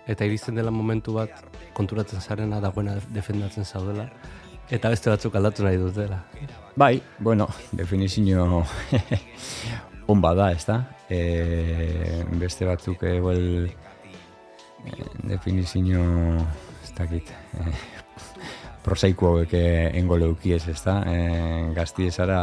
eta 0.09 0.25
iristen 0.25 0.57
dela 0.59 0.71
momentu 0.71 1.15
bat 1.15 1.31
konturatzen 1.77 2.21
zarena 2.21 2.59
dagoena 2.61 2.97
defendatzen 3.15 3.65
zaudela 3.65 4.09
eta 4.71 4.91
beste 4.93 5.11
batzuk 5.11 5.37
aldatu 5.39 5.65
nahi 5.65 5.79
dutela. 5.81 6.23
Bai, 6.77 7.01
bueno, 7.19 7.49
definizio 7.73 8.65
on 10.13 10.21
bada, 10.21 10.51
ez 10.53 10.65
da? 10.69 10.83
E, 11.09 12.25
beste 12.39 12.69
batzuk 12.69 13.03
eguel 13.09 13.69
e, 13.69 15.07
definizio 15.25 16.05
ez 16.85 16.93
dakit 16.97 17.33
e, 17.33 17.73
prosaiko 18.85 19.33
hauek 19.33 19.55
engo 19.59 20.19
leukiez, 20.21 20.67
ez 20.69 20.83
da? 20.85 21.01
E, 21.09 21.73
gazti 21.77 22.07
ezara 22.13 22.43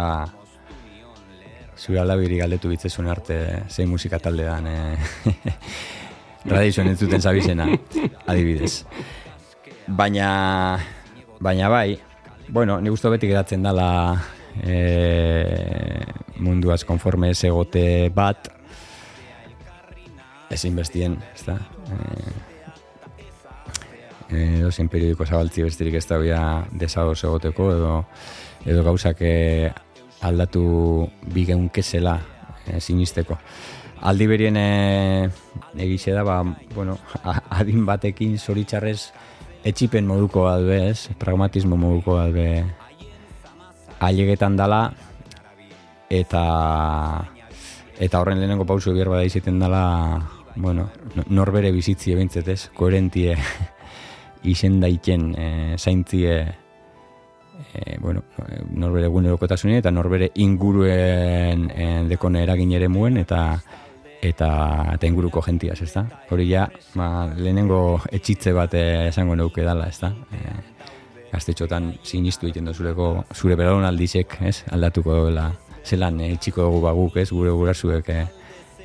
zure 1.77 2.01
alabiri 2.01 2.41
galdetu 2.41 2.71
bitzezun 2.71 3.07
arte 3.11 3.37
zein 3.69 3.89
musika 3.91 4.19
taldean 4.19 4.67
e, 4.73 4.75
radizioan 6.49 6.89
entzuten 6.91 7.21
zabizena, 7.21 7.69
adibidez. 8.25 8.83
Baina, 9.85 10.27
baina 11.39 11.69
bai, 11.69 11.95
bueno, 12.49 12.79
ni 12.81 12.89
gustu 12.89 13.09
beti 13.09 13.27
geratzen 13.27 13.63
dala 13.63 13.87
e, 14.63 16.03
munduaz 16.37 16.83
konforme 16.85 17.31
ez 17.33 17.43
egote 17.43 18.09
bat 18.13 18.49
ezin 20.53 20.75
bestien, 20.75 21.17
ez 21.33 21.45
da? 21.47 21.57
E, 24.29 24.55
edo 24.59 24.71
zein 24.71 24.89
periodiko 24.89 25.25
zabaltzi 25.25 25.65
bestirik 25.65 25.97
ez 25.99 26.05
da 26.09 26.17
bia 26.21 26.41
desados 26.71 27.23
egoteko 27.23 27.71
edo, 27.73 27.95
edo 28.65 28.83
gauzak 28.83 29.21
e, 29.21 29.71
aldatu 30.25 31.07
bigeun 31.33 31.69
kesela 31.69 32.19
e, 32.65 32.79
sinisteko. 32.79 33.37
Aldi 34.05 34.27
berien 34.27 34.57
e, 34.59 35.29
egize 35.81 36.13
da, 36.13 36.23
ba, 36.27 36.41
bueno, 36.75 36.97
adin 37.59 37.85
batekin 37.85 38.37
zoritxarrez 38.37 39.11
etxipen 39.65 40.07
moduko 40.07 40.45
bat 40.45 40.63
be, 40.63 40.81
ez? 40.91 41.09
Pragmatismo 41.19 41.77
moduko 41.77 42.19
bat 42.19 42.33
be 42.35 42.49
ailegetan 44.05 44.57
dala 44.59 44.89
eta 46.09 46.43
Eta 47.95 48.19
horren 48.19 48.41
lehenengo 48.41 48.65
pausu 48.67 48.91
bier 48.91 49.07
bada 49.07 49.23
izaten 49.23 49.59
dela, 49.59 50.19
bueno, 50.55 50.89
no- 51.15 51.23
norbere 51.31 51.71
bizitzi 51.71 52.11
ebintzet 52.11 52.47
ez, 52.51 52.59
koherentie 52.75 53.37
izen 54.53 54.81
daiken 54.81 55.29
e, 55.39 55.47
zaintzie 55.79 56.35
e, 57.71 57.97
bueno, 58.03 58.25
norbere 58.75 59.07
egunerokotasunean 59.07 59.79
eta 59.79 59.93
norbere 59.95 60.29
inguruen 60.43 61.69
e, 61.71 61.87
dekone 62.11 62.43
eragin 62.43 62.75
ere 62.75 62.91
muen 62.91 63.17
eta 63.23 63.39
eta 64.25 64.49
eta 64.93 65.07
inguruko 65.07 65.43
jentiaz, 65.45 65.81
ez 65.85 65.91
da? 65.93 66.05
Hori 66.31 66.47
ja, 66.49 66.65
ba, 66.95 67.27
lehenengo 67.37 67.99
etxitze 68.11 68.53
bat 68.55 68.73
esango 68.77 69.35
neuke 69.35 69.65
dala, 69.65 69.89
ez 69.91 69.99
da? 70.01 70.11
E, 70.33 70.55
gaztetxotan 71.35 71.93
sinistu 72.03 72.47
egiten 72.47 72.69
dozuleko 72.69 73.09
zure 73.35 73.57
belaunaldizek, 73.59 74.39
ez? 74.47 74.63
Aldatuko 74.71 75.25
dela 75.27 75.49
zelan 75.85 76.19
eh, 76.21 76.33
itxiko 76.35 76.65
dugu 76.65 76.81
baguk, 76.85 77.19
ez? 77.21 77.29
Gure 77.31 77.53
gurasuek 77.53 78.09
eh, 78.13 78.25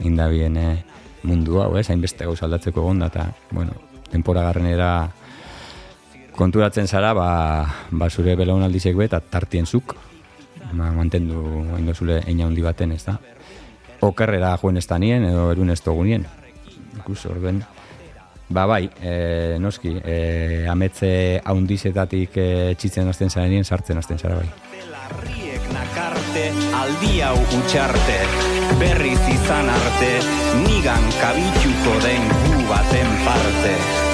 indabien 0.06 0.56
eh, 0.60 0.76
mundu 1.22 1.60
hau, 1.62 1.72
ez? 1.80 1.88
Hainbeste 1.90 2.28
gauz 2.28 2.40
aldatzeko 2.44 2.84
gonda, 2.84 3.10
eta, 3.12 3.30
bueno, 3.50 3.76
tempora 4.10 4.44
garrenera 4.48 4.90
konturatzen 6.36 6.88
zara, 6.88 7.12
ba, 7.16 7.30
ba 7.90 8.10
zure 8.10 8.36
belaunaldizek 8.38 8.96
be, 8.96 9.08
eta 9.08 9.20
tartien 9.20 9.66
zuk, 9.66 9.96
ba, 10.72 10.92
mantendu 10.96 11.64
hain 11.76 11.92
zule 11.94 12.22
eina 12.26 12.48
handi 12.48 12.64
baten, 12.64 12.92
ez 12.96 13.04
da? 13.08 13.18
Okerrera 14.00 14.56
joen 14.62 14.80
ez 14.80 14.86
danien, 14.88 15.24
edo 15.28 15.50
erun 15.52 15.70
ez 15.70 15.80
dugunien. 15.84 16.26
Ikus, 17.00 17.24
orduen, 17.26 17.62
Ba 18.50 18.66
bai, 18.66 18.90
e, 19.00 19.58
noski, 19.62 19.92
e, 20.02 20.66
ametze 20.66 21.10
haundizetatik 21.46 22.34
e, 22.34 22.46
txitzen 22.74 23.06
hasten 23.06 23.30
zarenien 23.30 23.62
sartzen 23.64 24.02
hasten 24.02 24.18
zara 24.18 24.40
bai. 24.40 24.48
Larriek 24.90 25.70
nakarte, 25.70 26.48
aldi 26.80 27.22
hau 27.22 27.36
utxarte, 27.60 28.18
berriz 28.82 29.22
izan 29.36 29.70
arte, 29.70 30.12
nigan 30.66 31.10
kabituko 31.22 31.98
den 32.02 32.30
gu 32.42 32.64
baten 32.74 33.18
parte. 33.22 34.09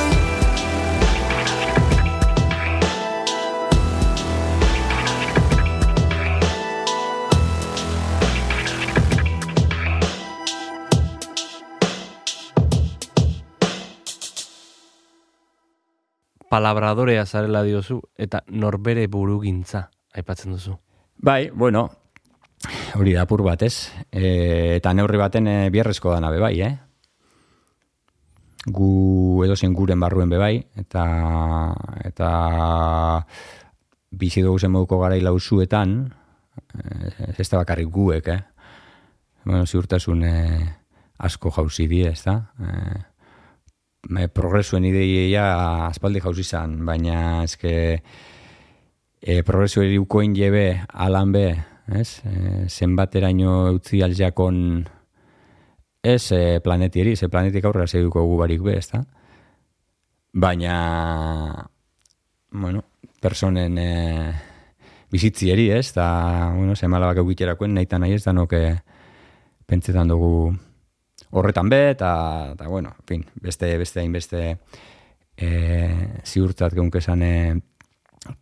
Palabradorea 16.51 17.27
zarela 17.27 17.63
diozu, 17.67 18.01
eta 18.17 18.43
norbere 18.49 19.07
burugintza, 19.11 19.89
aipatzen 20.15 20.53
duzu. 20.55 20.77
Bai, 21.17 21.51
bueno, 21.51 21.89
hori 22.97 23.15
da 23.15 23.25
apur 23.27 23.43
bat, 23.47 23.63
ez? 23.63 23.91
E, 24.11 24.77
eta 24.77 24.93
neurri 24.95 25.19
baten 25.21 25.49
e, 25.51 25.57
biarrezko 25.75 26.13
dana 26.15 26.31
be 26.33 26.41
bai, 26.43 26.55
eh? 26.63 26.75
Gu 28.67 28.91
edozein 29.47 29.75
guren 29.75 30.01
barruen 30.03 30.31
be 30.31 30.39
bai, 30.41 30.55
eta, 30.79 31.05
eta 32.05 32.31
bizi 34.11 34.43
dugu 34.43 34.59
zen 34.59 34.75
moduko 34.75 34.99
garai 35.03 35.21
lauzuetan, 35.25 35.99
e, 36.75 37.35
ez 37.37 37.49
da 37.51 37.63
bakarrik 37.63 37.91
guek, 37.93 38.33
eh? 38.33 38.41
Bueno, 39.47 39.67
ziurtasun 39.67 40.25
e, 40.27 40.37
asko 41.19 41.53
jauzi 41.55 41.87
die, 41.91 42.11
ez 42.11 42.23
da? 42.25 42.41
E, 42.59 43.05
progresuen 44.35 44.85
ideia 44.85 45.45
aspaldi 45.89 46.21
jauzi 46.23 46.45
izan, 46.47 46.79
baina 46.87 47.43
eske 47.45 47.73
e, 49.21 49.43
progresio 49.43 49.83
eriukoin 49.83 50.35
jebe 50.37 50.83
alan 50.93 51.33
be, 51.33 51.47
ez? 51.91 52.23
E, 52.25 52.67
zenbateraino 52.69 53.73
utzi 53.75 54.03
aljakon 54.03 54.59
ez 56.03 56.33
e, 56.33 56.61
planetieri, 56.63 57.17
ze 57.17 57.29
planetik 57.29 57.65
aurrera 57.65 57.87
zeduko 57.87 58.23
gu 58.27 58.37
barik 58.39 58.63
be, 58.63 58.77
ez 58.79 58.89
da? 58.93 59.03
Baina, 60.37 60.77
bueno, 62.53 62.85
personen 63.21 63.79
e, 63.79 63.91
bizitzieri, 65.11 65.71
ez? 65.71 65.93
Da, 65.97 66.53
bueno, 66.55 66.77
zemalabak 66.77 67.23
eukiterakoen 67.25 67.75
nahi 67.75 67.89
eta 67.89 67.99
nahi 67.99 68.15
ez 68.19 68.25
da 68.25 68.37
noke 68.37 68.63
pentsetan 69.67 70.09
dugu 70.09 70.55
horretan 71.41 71.69
be, 71.69 71.91
eta, 71.91 72.11
eta 72.55 72.69
bueno, 72.69 72.95
en 72.99 73.07
fin, 73.07 73.25
beste, 73.43 73.77
beste, 73.79 74.01
hainbeste 74.01 74.43
e, 75.37 75.51
ziurtzat 76.25 76.75
geunke 76.75 77.03
esan 77.03 77.23
e, 77.23 77.35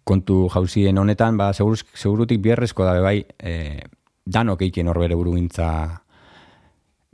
kontu 0.06 0.46
jauzien 0.52 0.98
honetan, 0.98 1.36
ba, 1.40 1.52
seguruz, 1.52 1.84
segurutik 1.92 2.40
bierrezko 2.44 2.86
da 2.86 2.96
bai, 3.04 3.18
e, 3.38 3.82
danok 4.24 4.64
eiken 4.66 4.88
horbere 4.88 5.18
burugintza 5.18 5.68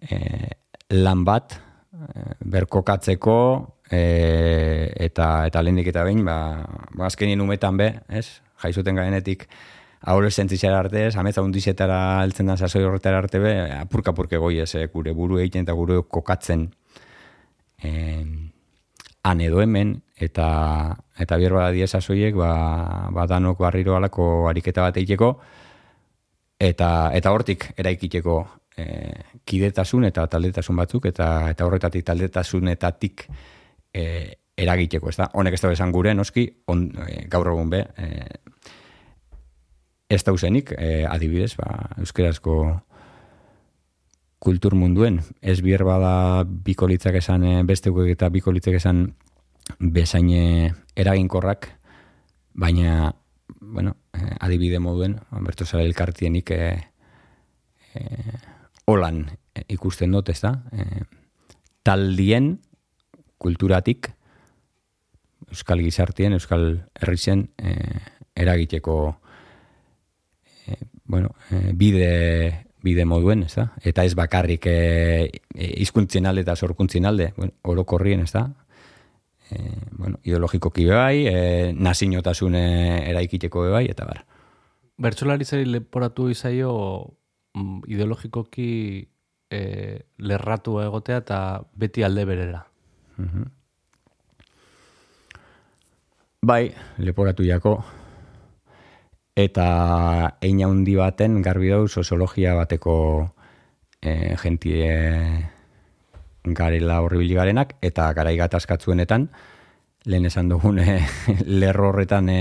e, 0.01 0.21
lan 1.01 1.25
bat, 1.27 1.57
e, 1.97 2.29
berkokatzeko, 2.53 3.41
e, 3.91 4.05
eta, 5.09 5.33
eta 5.51 5.65
lehenik 5.65 5.91
eta 5.91 6.05
behin, 6.07 6.23
ba, 6.27 6.39
ba 6.95 7.09
azkenien 7.11 7.41
umetan 7.41 7.81
be, 7.81 7.93
ez? 8.09 8.29
Jaizuten 8.61 8.99
garenetik, 9.01 9.49
adolescentziara 10.01 10.79
arte, 10.79 11.09
ametza 11.21 11.43
hundizetara 11.43 12.21
altzen 12.21 12.47
da 12.47 12.57
sasoi 12.57 12.85
horretara 12.85 13.19
arte 13.19 13.39
be, 13.39 13.55
apurka-apurke 13.81 14.39
goi 14.41 14.59
ez, 14.65 14.75
eh, 14.75 14.87
gure 14.93 15.13
buru 15.13 15.39
egiten 15.39 15.67
eta 15.67 15.77
gure 15.77 16.01
kokatzen 16.09 16.71
eh, 17.83 18.25
han 19.23 19.41
edo 19.41 19.61
hemen, 19.61 19.99
eta, 20.17 20.97
eta 21.21 21.37
bier 21.37 21.53
bada 21.53 21.73
die 21.77 21.87
sasoiek, 21.87 22.35
ba, 22.37 23.09
ba 23.13 23.27
danok 23.29 23.61
barriro 23.61 23.97
alako 23.97 24.49
ariketa 24.49 24.87
bat 24.87 24.97
egiteko, 24.97 25.35
eta, 26.61 27.11
eta 27.17 27.33
hortik 27.33 27.71
eraikiteko 27.77 28.41
eh, 28.81 29.41
kidetasun 29.45 30.09
eta 30.09 30.27
taldetasun 30.33 30.81
batzuk, 30.81 31.11
eta, 31.13 31.51
eta 31.53 31.67
horretatik 31.69 32.07
taldetasunetatik 32.07 33.27
eh, 33.93 34.33
eragiteko, 34.61 35.11
ez 35.11 35.19
da? 35.21 35.31
Honek 35.35 35.57
ez 35.57 35.63
da 35.63 35.73
esan 35.73 35.93
gure, 35.93 36.15
noski, 36.15 36.47
on, 36.73 36.89
eh, 37.07 37.25
gaur 37.33 37.53
egun 37.53 37.71
be, 37.73 37.85
eh, 37.97 38.27
ez 40.11 40.25
dauzenik, 40.27 40.75
e, 40.77 41.07
adibidez, 41.07 41.55
ba, 41.57 41.95
euskerazko 42.03 42.55
kultur 44.43 44.75
munduen, 44.75 45.21
ez 45.41 45.61
bier 45.63 45.85
bada 45.87 46.43
bikolitzak 46.45 47.21
esan, 47.21 47.45
e, 47.47 47.63
besteuko 47.69 48.05
eta 48.11 48.29
bikolitzak 48.35 48.81
esan 48.81 49.05
bezaine 49.79 50.75
eraginkorrak, 50.99 51.71
baina, 52.59 53.15
bueno, 53.61 53.95
adibide 54.41 54.81
moduen, 54.83 55.21
Alberto 55.31 55.65
Sala 55.65 55.87
elkartienik 55.87 56.51
e, 56.57 56.63
e, 57.95 58.03
holan 58.91 59.29
ikusten 59.71 60.11
dut, 60.11 60.35
ez 60.35 60.41
da? 60.43 60.57
E, 60.75 61.05
taldien 61.87 62.57
kulturatik, 63.39 64.11
euskal 65.51 65.87
gizartien, 65.87 66.35
euskal 66.35 66.73
herrizen 66.99 67.47
e, 67.63 67.79
eragiteko 68.35 69.20
bueno, 71.11 71.35
e, 71.51 71.73
bide, 71.75 72.67
bide 72.83 73.05
moduen, 73.05 73.43
ez 73.43 73.55
da? 73.59 73.67
Eta 73.83 74.05
ez 74.07 74.15
bakarrik 74.15 74.67
e, 74.71 75.29
izkuntzien 75.83 76.27
alde 76.31 76.45
eta 76.47 76.55
sorkuntzien 76.57 77.09
alde, 77.11 77.33
bueno, 77.37 77.53
orokorrien, 77.67 78.23
ez 78.23 78.33
da? 78.33 78.47
E, 79.51 79.59
bueno, 79.99 80.21
ideologikoki 80.23 80.87
bai, 80.87 81.27
e, 81.27 81.73
nazinotasune 81.75 82.65
eraikiteko 83.11 83.67
bai, 83.75 83.89
eta 83.91 84.07
bar. 84.07 84.23
Bertsolaritzari 85.01 85.67
leporatu 85.67 86.29
izaio 86.31 86.73
mm, 87.59 87.83
ideologikoki 87.91 88.71
e, 89.51 89.63
lerratu 90.23 90.79
egotea 90.85 91.25
eta 91.25 91.39
beti 91.75 92.07
alde 92.07 92.25
berera. 92.29 92.67
Bai, 96.41 96.71
leporatu 97.03 97.45
jako, 97.45 97.81
eta 99.45 100.37
ein 100.41 100.61
handi 100.65 100.95
baten 100.97 101.41
garbi 101.43 101.71
dau 101.73 101.87
soziologia 101.89 102.55
bateko 102.55 102.95
e, 104.03 104.37
jentie 104.37 105.49
garela 106.45 107.01
horribili 107.03 107.35
garenak, 107.35 107.77
eta 107.83 108.13
garai 108.17 108.37
gatazkatzuenetan, 108.39 109.29
lehen 110.05 110.27
esan 110.27 110.49
dugun 110.49 110.81
e, 110.81 111.01
lerro 111.61 111.91
horretan 111.91 112.29
e, 112.33 112.41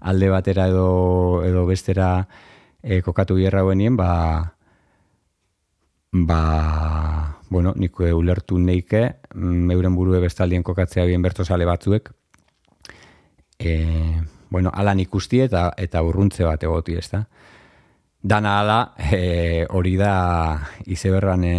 alde 0.00 0.30
batera 0.30 0.66
edo, 0.68 1.42
edo 1.46 1.66
bestera 1.66 2.28
e, 2.82 3.00
kokatu 3.02 3.38
bierra 3.38 3.62
guenien, 3.62 3.96
ba, 3.96 4.54
ba, 6.12 6.42
bueno, 7.50 7.74
nik 7.76 8.00
ulertu 8.00 8.58
neike, 8.58 9.04
mm, 9.34 9.70
euren 9.70 9.94
burue 9.94 10.20
bestaldien 10.20 10.66
kokatzea 10.66 11.06
bien 11.06 11.22
bertozale 11.22 11.64
batzuek, 11.68 12.10
e, 13.58 13.76
bueno, 14.50 14.70
alan 14.74 15.00
ikusti 15.00 15.40
eta 15.44 15.70
eta 15.76 16.02
urruntze 16.02 16.44
bat 16.44 16.62
egoti, 16.62 16.96
ez 16.96 17.08
da? 17.10 17.24
Dana 18.26 18.56
ala, 18.60 18.78
e, 18.98 19.66
hori 19.70 19.94
da 19.96 20.12
izeberran 20.90 21.44
e, 21.44 21.56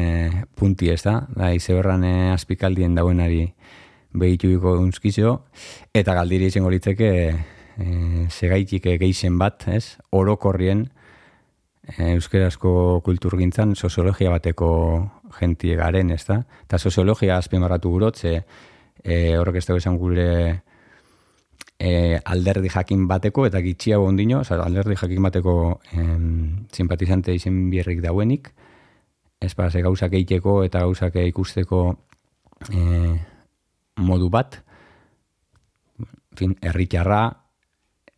punti, 0.55 0.89
ez 0.91 1.03
da? 1.05 1.21
Da 1.31 1.53
izeberran 1.55 2.03
e, 2.03 2.15
azpikaldien 2.33 2.95
dauenari 2.97 3.45
behituiko 4.17 4.75
dunskizio, 4.75 5.33
eta 5.95 6.15
galdiri 6.17 6.49
izango 6.51 6.71
litzeke 6.73 7.11
e, 7.77 7.87
segaitik 8.29 8.89
geixen 8.99 9.37
bat, 9.39 9.67
ez? 9.71 9.97
Orokorrien 10.11 10.87
e, 11.87 12.13
euskerazko 12.17 13.01
kulturgintzan 13.05 13.75
soziologia 13.75 14.33
bateko 14.33 14.69
jentie 15.39 15.77
garen, 15.79 16.11
ez 16.11 16.25
da? 16.27 16.41
Eta 16.65 16.79
soziologia 16.79 17.37
azpimarratu 17.37 17.91
gurotze, 17.93 18.41
e, 19.03 19.37
horrek 19.37 19.61
ez 19.61 19.69
esan 19.77 19.97
gure 19.97 20.63
e, 21.79 22.19
alderdi 22.25 22.69
jakin 22.73 23.07
bateko, 23.07 23.45
eta 23.47 23.61
gitxiago 23.61 24.07
ondino, 24.09 24.41
oza, 24.41 24.59
alderdi 24.63 24.97
jakin 24.97 25.23
bateko 25.29 25.55
em, 25.93 26.67
simpatizante 26.73 27.35
izen 27.35 27.69
bierrik 27.69 28.01
dauenik, 28.01 28.51
ez 29.39 29.53
ba, 29.55 29.69
ze 29.69 29.81
gauzak 29.85 30.13
eiteko 30.17 30.63
eta 30.65 30.81
gauzak 30.85 31.19
ikusteko 31.27 31.81
e, 32.73 33.17
modu 34.01 34.29
bat, 34.33 34.61
fin, 36.37 36.55
erritxarra, 36.61 37.21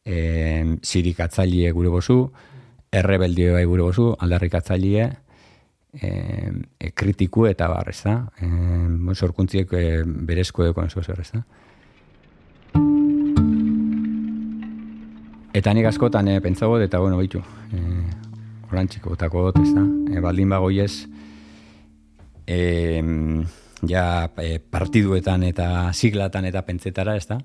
e, 0.06 0.78
zirikatzailie 0.84 1.72
gure 1.76 1.92
bozu, 1.92 2.22
errebeldio 2.92 3.54
bai 3.58 3.66
gure 3.68 3.84
bozu, 3.86 4.14
aldarrikatzailie, 4.20 5.10
e, 5.94 6.10
e, 6.80 6.92
kritiku 6.92 7.48
eta 7.50 7.68
bar, 7.72 7.90
ez 7.92 8.02
da? 8.04 8.16
E, 8.40 8.50
sorkuntziek 9.16 9.74
e, 9.74 10.04
berezko 10.06 10.66
eko 10.70 10.86
ez 10.86 11.32
da? 11.34 11.44
Eta 15.54 15.74
nik 15.74 15.90
askotan 15.90 16.28
e, 16.28 16.40
pentsago 16.42 16.80
eta 16.80 17.00
bueno, 17.00 17.18
bitu, 17.18 17.42
e, 17.74 17.80
orantxiko 18.70 19.16
otako 19.18 19.50
dut, 19.50 19.62
ez 19.64 19.74
da? 19.74 19.86
E, 20.14 20.22
baldin 20.22 20.50
bagoi 20.50 20.80
ez, 20.86 20.94
e, 22.46 23.02
ja 23.90 24.06
e, 24.38 24.60
partiduetan 24.60 25.44
eta 25.50 25.90
siglatan 25.94 26.46
eta 26.52 26.62
pentsetara, 26.68 27.16
ez 27.18 27.28
da? 27.28 27.40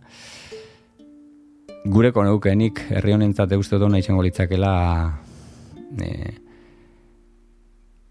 gure 1.85 2.13
koneukenik 2.17 2.81
herri 2.97 3.13
honentzat 3.13 3.53
uste 3.59 3.79
dut 3.79 3.93
izango 3.99 4.23
litzakela 4.25 4.73
e, 6.01 6.13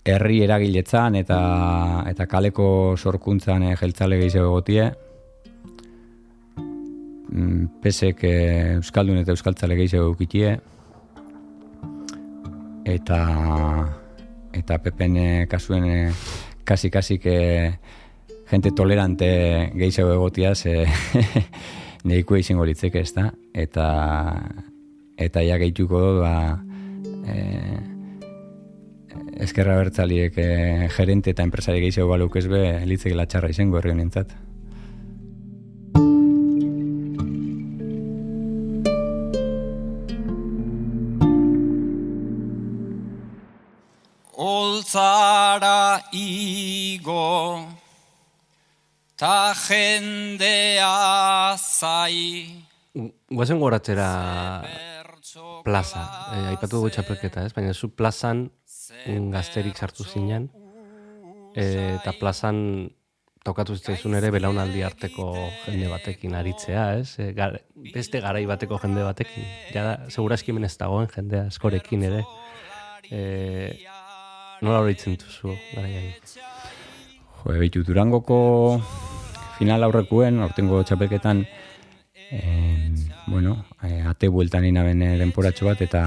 herri 0.06 0.44
eragiletzan 0.46 1.16
eta 1.18 1.40
eta 2.12 2.28
kaleko 2.30 2.68
sorkuntzan 2.98 3.64
e, 3.64 3.76
jeltzale 3.80 4.20
gehiago 4.22 4.52
egotie 4.52 4.92
mm, 4.92 5.03
pesek 7.82 8.24
e, 8.28 8.36
euskaldun 8.78 9.18
eta 9.22 9.34
euskaltzale 9.34 9.78
gehiago 9.80 10.12
eukitie 10.12 10.58
eta 12.86 13.20
eta 14.54 14.80
pepen 14.84 15.18
e, 15.18 15.30
kasuen 15.50 15.86
e, 15.90 16.00
kasi 16.64 16.90
kasi 16.90 17.20
que 17.20 17.80
gente 18.50 18.72
tolerante 18.72 19.72
gehiago 19.76 20.14
egotia 20.14 20.56
ze 20.56 20.86
nahiko 22.04 22.38
izango 22.38 22.66
litzeke 22.68 23.02
ez 23.02 23.14
da, 23.16 23.32
eta 23.54 23.88
eta 25.18 25.44
ja 25.46 25.58
gehituko 25.62 26.00
do, 26.04 26.12
ba, 26.20 26.60
e, 27.28 27.36
eskerra 29.46 29.78
bertzaliek 29.80 30.38
e, 30.38 30.50
gerente 30.96 31.32
eta 31.32 31.46
enpresari 31.48 31.84
gehiago 31.86 32.12
baluk 32.12 32.36
ez 32.42 32.48
be, 32.52 32.64
litzeke 32.90 33.16
latxarra 33.16 33.54
izango 33.54 33.80
herri 33.80 33.96
honintzat. 33.96 34.36
Igo 46.14 47.68
ta 49.18 49.54
jendea 49.58 51.56
zai. 51.58 52.64
Guazen 53.30 53.60
goratzera 53.60 54.64
plaza, 55.64 56.04
eh, 56.34 56.50
aipatu 56.54 56.78
dugu 56.78 56.92
txapelketa, 56.94 57.46
ez? 57.48 57.54
Baina 57.56 57.74
zu 57.74 57.90
plazan 57.90 58.52
gazterik 59.34 59.78
sartu 59.78 60.04
zinen, 60.04 60.50
eh, 61.56 61.98
eta 61.98 62.14
plazan 62.20 62.92
tokatu 63.44 63.76
zitzaizun 63.76 64.16
ere 64.16 64.30
belaunaldi 64.32 64.84
arteko 64.88 65.34
jende 65.66 65.90
batekin 65.92 66.36
aritzea, 66.40 66.84
ez? 67.00 67.18
E, 67.20 67.34
beste 67.92 68.22
garai 68.24 68.46
bateko 68.48 68.80
jende 68.84 69.04
batekin. 69.04 69.44
Ja 69.76 69.98
segurazki 70.08 70.54
hemen 70.54 70.70
ez 70.70 70.78
dagoen 70.80 71.10
jendea 71.12 71.50
eskorekin 71.52 72.06
ere. 72.08 72.24
E, 73.12 73.24
nola 74.62 74.80
horitzen 74.84 75.18
duzu, 75.18 75.56
garai 75.74 76.14
Jo, 77.44 77.54
ebitu 77.56 77.84
durangoko 77.84 78.82
final 79.58 79.84
aurrekuen, 79.84 80.40
ortengo 80.44 80.82
txapelketan, 80.84 81.44
eh, 82.32 82.94
bueno, 83.28 83.66
eh, 83.84 84.02
ate 84.08 84.30
bueltan 84.30 84.66
inaben 84.66 85.02
eh, 85.02 85.18
denporatxo 85.20 85.68
bat, 85.68 85.82
eta 85.82 86.04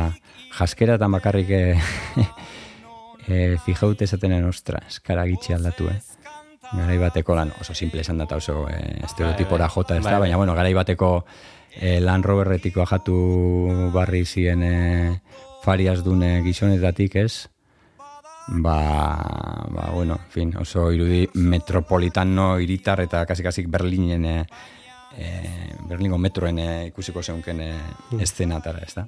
jaskera 0.56 0.96
eta 0.96 1.08
bakarrik 1.12 1.50
eh, 1.50 1.78
eh, 3.28 3.56
fijaute 3.64 4.08
esatenen 4.08 4.48
ostra, 4.48 4.80
eskara 4.88 5.26
gitxi 5.28 5.54
aldatu, 5.56 5.90
eh? 5.92 6.00
Garai 6.72 6.96
bateko 6.98 7.36
lan, 7.38 7.52
oso 7.60 7.74
simple 7.78 8.02
esan 8.02 8.18
data 8.18 8.40
oso 8.40 8.64
eh, 8.68 8.98
estereotipora 9.06 9.68
jota 9.70 9.98
ez 10.00 10.04
da, 10.04 10.18
baina 10.18 10.36
bueno, 10.40 10.54
garai 10.56 10.72
bateko 10.74 11.10
eh, 11.78 12.00
lan 12.02 12.24
roberretiko 12.26 12.82
ajatu 12.82 13.90
barri 13.94 14.24
ziren 14.26 14.64
eh, 14.66 15.20
fariaz 15.62 16.00
dune 16.02 16.40
gizonetatik 16.42 17.16
ez, 17.22 17.46
ba, 18.48 19.66
ba 19.68 19.90
bueno, 19.92 20.18
fin, 20.28 20.56
oso 20.56 20.90
irudi 20.92 21.28
metropolitano 21.34 22.58
iritar 22.60 23.00
eta 23.00 23.26
kasi 23.26 23.42
kasi 23.42 23.66
Berlinen 23.66 24.24
e, 24.26 24.46
Berlingo 25.88 26.18
metroen 26.18 26.58
e, 26.58 26.86
ikusiko 26.88 27.22
zeunken 27.22 27.60
e, 27.60 27.72
mm. 28.12 28.20
eszenatara, 28.20 28.82
ez 28.84 28.94
da? 28.94 29.06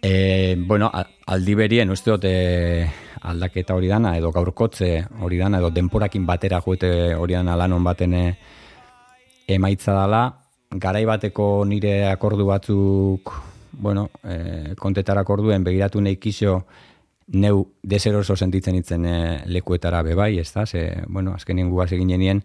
E, 0.00 0.56
bueno, 0.58 0.90
aldi 1.26 1.54
berien, 1.54 1.90
uste 1.90 2.10
dut, 2.14 2.24
e, 2.24 2.88
aldaketa 3.22 3.74
hori 3.74 3.88
dana, 3.90 4.16
edo 4.16 4.30
gaurkotze 4.32 5.06
hori 5.20 5.38
dana, 5.38 5.58
edo 5.58 5.70
denporakin 5.74 6.26
batera 6.26 6.60
joete 6.62 7.14
hori 7.14 7.34
dana 7.34 7.56
lanon 7.58 7.84
baten 7.84 8.14
emaitza 9.48 9.94
dala, 9.96 10.22
garai 10.70 11.04
bateko 11.08 11.64
nire 11.66 12.06
akordu 12.10 12.46
batzuk, 12.46 13.32
bueno, 13.72 14.08
e, 14.22 14.74
kontetara 14.78 15.26
akorduen 15.26 15.64
begiratu 15.64 16.00
nahi 16.00 16.16
kisio, 16.16 16.62
neu 17.28 17.64
deseroso 17.82 18.36
sentitzen 18.36 18.78
itzen 18.78 19.04
e, 19.04 19.18
lekuetara 19.52 20.02
bebai, 20.02 20.38
ez 20.40 20.50
da, 20.52 20.64
ze, 20.66 21.02
bueno, 21.08 21.34
azkenien 21.36 21.70
guaz 21.70 21.90
egin 21.92 22.08
genien, 22.08 22.42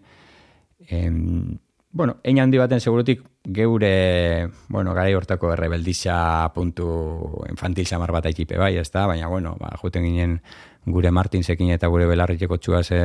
em, 0.88 1.58
bueno, 1.94 2.18
ein 2.22 2.40
handi 2.40 2.58
baten 2.58 2.80
segurutik 2.80 3.22
geure, 3.44 4.50
bueno, 4.68 4.94
gara 4.94 5.16
hortako 5.16 5.52
errebeldiza 5.54 6.50
puntu 6.54 7.44
infantil 7.48 7.86
samar 7.86 8.12
bat 8.12 8.26
aikipe 8.26 8.58
bai, 8.58 8.76
ez 8.76 8.90
da, 8.90 9.06
baina, 9.06 9.28
bueno, 9.28 9.56
ba, 9.60 9.72
juten 9.80 10.04
ginen 10.04 10.40
gure 10.84 11.10
Martinsekin 11.10 11.70
eta 11.72 11.88
gure 11.88 12.06
belarriteko 12.06 12.58
txuaz 12.58 12.88
e, 12.92 13.04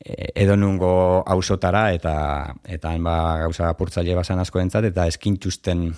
edo 0.00 0.56
nungo 0.56 1.22
hausotara 1.26 1.90
eta 1.92 2.54
eta 2.64 2.94
ba, 3.04 3.16
gauza 3.42 3.68
apurtzaile 3.68 4.14
basan 4.16 4.40
asko 4.40 4.60
entzat, 4.60 4.88
eta 4.88 5.06
eskintuzten 5.10 5.90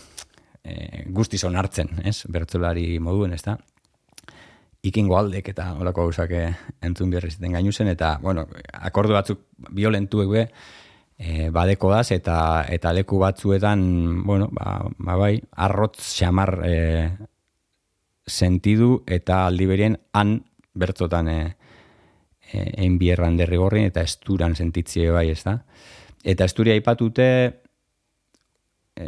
e, 0.64 1.05
guztiz 1.14 1.44
onartzen, 1.44 2.00
ez, 2.02 2.24
bertzulari 2.26 2.98
moduen, 2.98 3.37
ez 3.38 3.44
da 3.46 3.61
ikingo 4.82 5.16
aldek 5.16 5.52
eta 5.52 5.72
olako 5.78 6.08
gauzak 6.08 6.32
eh, 6.34 6.52
entzun 6.82 7.10
berri 7.10 7.30
ziten 7.30 7.54
gainu 7.54 7.72
zen, 7.72 7.92
eta, 7.92 8.16
bueno, 8.22 8.48
akordu 8.72 9.14
batzuk 9.14 9.44
violentu 9.70 10.24
ege, 10.24 10.48
e, 11.18 11.50
badeko 11.54 11.90
daz, 11.92 12.10
eta, 12.14 12.36
eta 12.68 12.92
leku 12.92 13.20
batzuetan, 13.22 13.82
bueno, 14.26 14.48
ba, 14.52 14.80
ba 14.98 15.16
bai, 15.20 15.36
arrotz 15.66 16.00
xamar 16.02 16.56
e, 16.66 16.76
sentidu 18.26 19.02
eta 19.06 19.46
aldi 19.46 19.66
berien 19.70 19.98
han 20.18 20.36
bertzotan 20.74 21.28
e, 21.28 21.40
e, 22.52 22.64
ein 22.82 22.98
bierran 22.98 23.36
derrigorrin 23.38 23.86
eta 23.90 24.02
esturan 24.02 24.56
sentitzie 24.56 25.10
bai, 25.14 25.28
ez 25.30 25.42
da? 25.46 25.58
Eta 26.22 26.46
esturia 26.46 26.74
aipatute 26.74 27.26
e, 28.96 29.06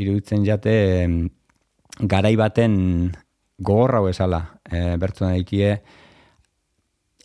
iruditzen 0.00 0.44
jate 0.48 0.74
garai 2.00 2.36
baten 2.36 2.76
gogorra 3.60 4.00
esala 4.10 4.40
e, 4.64 4.96
bertzen 4.96 5.28
daikie 5.28 5.74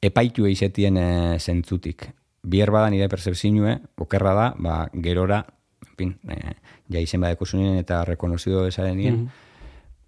epaitu 0.03 0.45
eizetien 0.45 0.97
e, 0.99 1.07
zentzutik. 1.39 2.09
Bier 2.45 2.69
bada 2.71 2.91
nire 2.93 3.07
percepzioe, 3.09 3.79
okerra 4.03 4.35
da, 4.37 4.49
ba, 4.59 4.75
gerora, 5.01 5.41
pin, 5.97 6.13
e, 6.29 6.55
ja 6.91 7.01
izen 7.01 7.23
badeko 7.23 7.45
eta 7.79 8.03
rekonozido 8.05 8.67
esaren 8.67 8.97
nien, 8.97 9.15
mm 9.15 9.25
-hmm. 9.25 9.43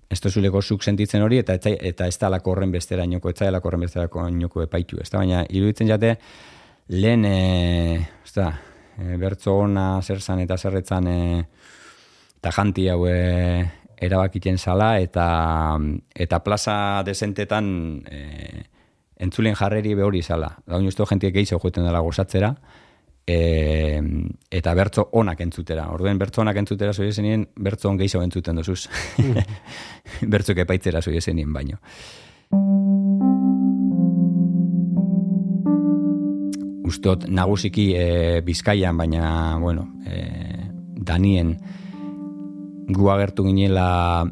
Ez 0.10 0.22
zuleko 0.24 0.62
zuk 0.62 0.84
sentitzen 0.84 1.22
hori, 1.22 1.38
eta 1.38 1.54
eta, 1.54 1.70
eta 1.70 2.08
ez 2.08 2.18
da 2.18 2.30
lako 2.30 2.52
horren 2.52 2.72
bestera 2.72 3.04
inoko, 3.04 3.30
ez 3.30 3.36
da 3.36 3.52
lako 3.52 3.68
horren 3.68 3.82
bestera 3.82 4.08
inoko 4.30 4.62
epaitu. 4.62 4.98
Ez 5.02 5.10
da, 5.10 5.18
baina, 5.18 5.44
iruditzen 5.50 5.88
jate, 5.88 6.18
lehen, 6.88 7.26
e, 7.26 7.96
ez 8.24 8.34
da, 8.34 8.54
e, 8.98 9.18
bertzo 9.18 9.58
ona, 9.66 10.02
zer 10.02 10.22
zan 10.22 10.40
eta 10.40 10.58
zerretzan, 10.58 11.08
e, 11.08 11.44
eta 12.38 12.52
janti 12.52 12.88
hau 12.88 13.06
e, 13.06 13.70
erabakiten 13.98 14.58
zala 14.58 15.00
eta 15.00 15.78
eta 16.16 16.40
plaza 16.44 17.04
desentetan 17.06 17.70
e, 18.10 18.64
entzulen 19.18 19.56
jarreri 19.56 19.96
behori 19.96 20.22
zala. 20.22 20.52
Da 20.66 20.78
uste 20.78 21.06
jentiek 21.10 21.34
gehiago 21.34 21.62
joeten 21.64 21.88
dela 21.88 22.00
gozatzera 22.06 22.54
e, 23.28 24.00
eta 24.52 24.74
bertzo 24.74 25.10
onak 25.20 25.42
entzutera. 25.42 25.90
Orduen 25.92 26.20
bertzo 26.20 26.42
onak 26.42 26.62
entzutera 26.62 26.94
zoi 26.94 27.10
esenien, 27.10 27.48
bertzo 27.56 27.90
on 27.90 27.98
gehiago 27.98 28.24
entzuten 28.24 28.62
dozuz. 28.62 28.88
bertzo 30.34 30.56
kepaitzera 30.56 31.02
zoi 31.02 31.18
esenien 31.18 31.52
baino. 31.54 31.82
Ustot 36.88 37.26
nagusiki 37.28 37.90
e, 38.00 38.06
Bizkaian, 38.46 38.96
baina, 38.98 39.58
bueno, 39.60 39.90
e, 40.08 40.22
Danien 41.08 41.58
gu 42.88 43.10
agertu 43.12 43.43
ginela 43.43 44.23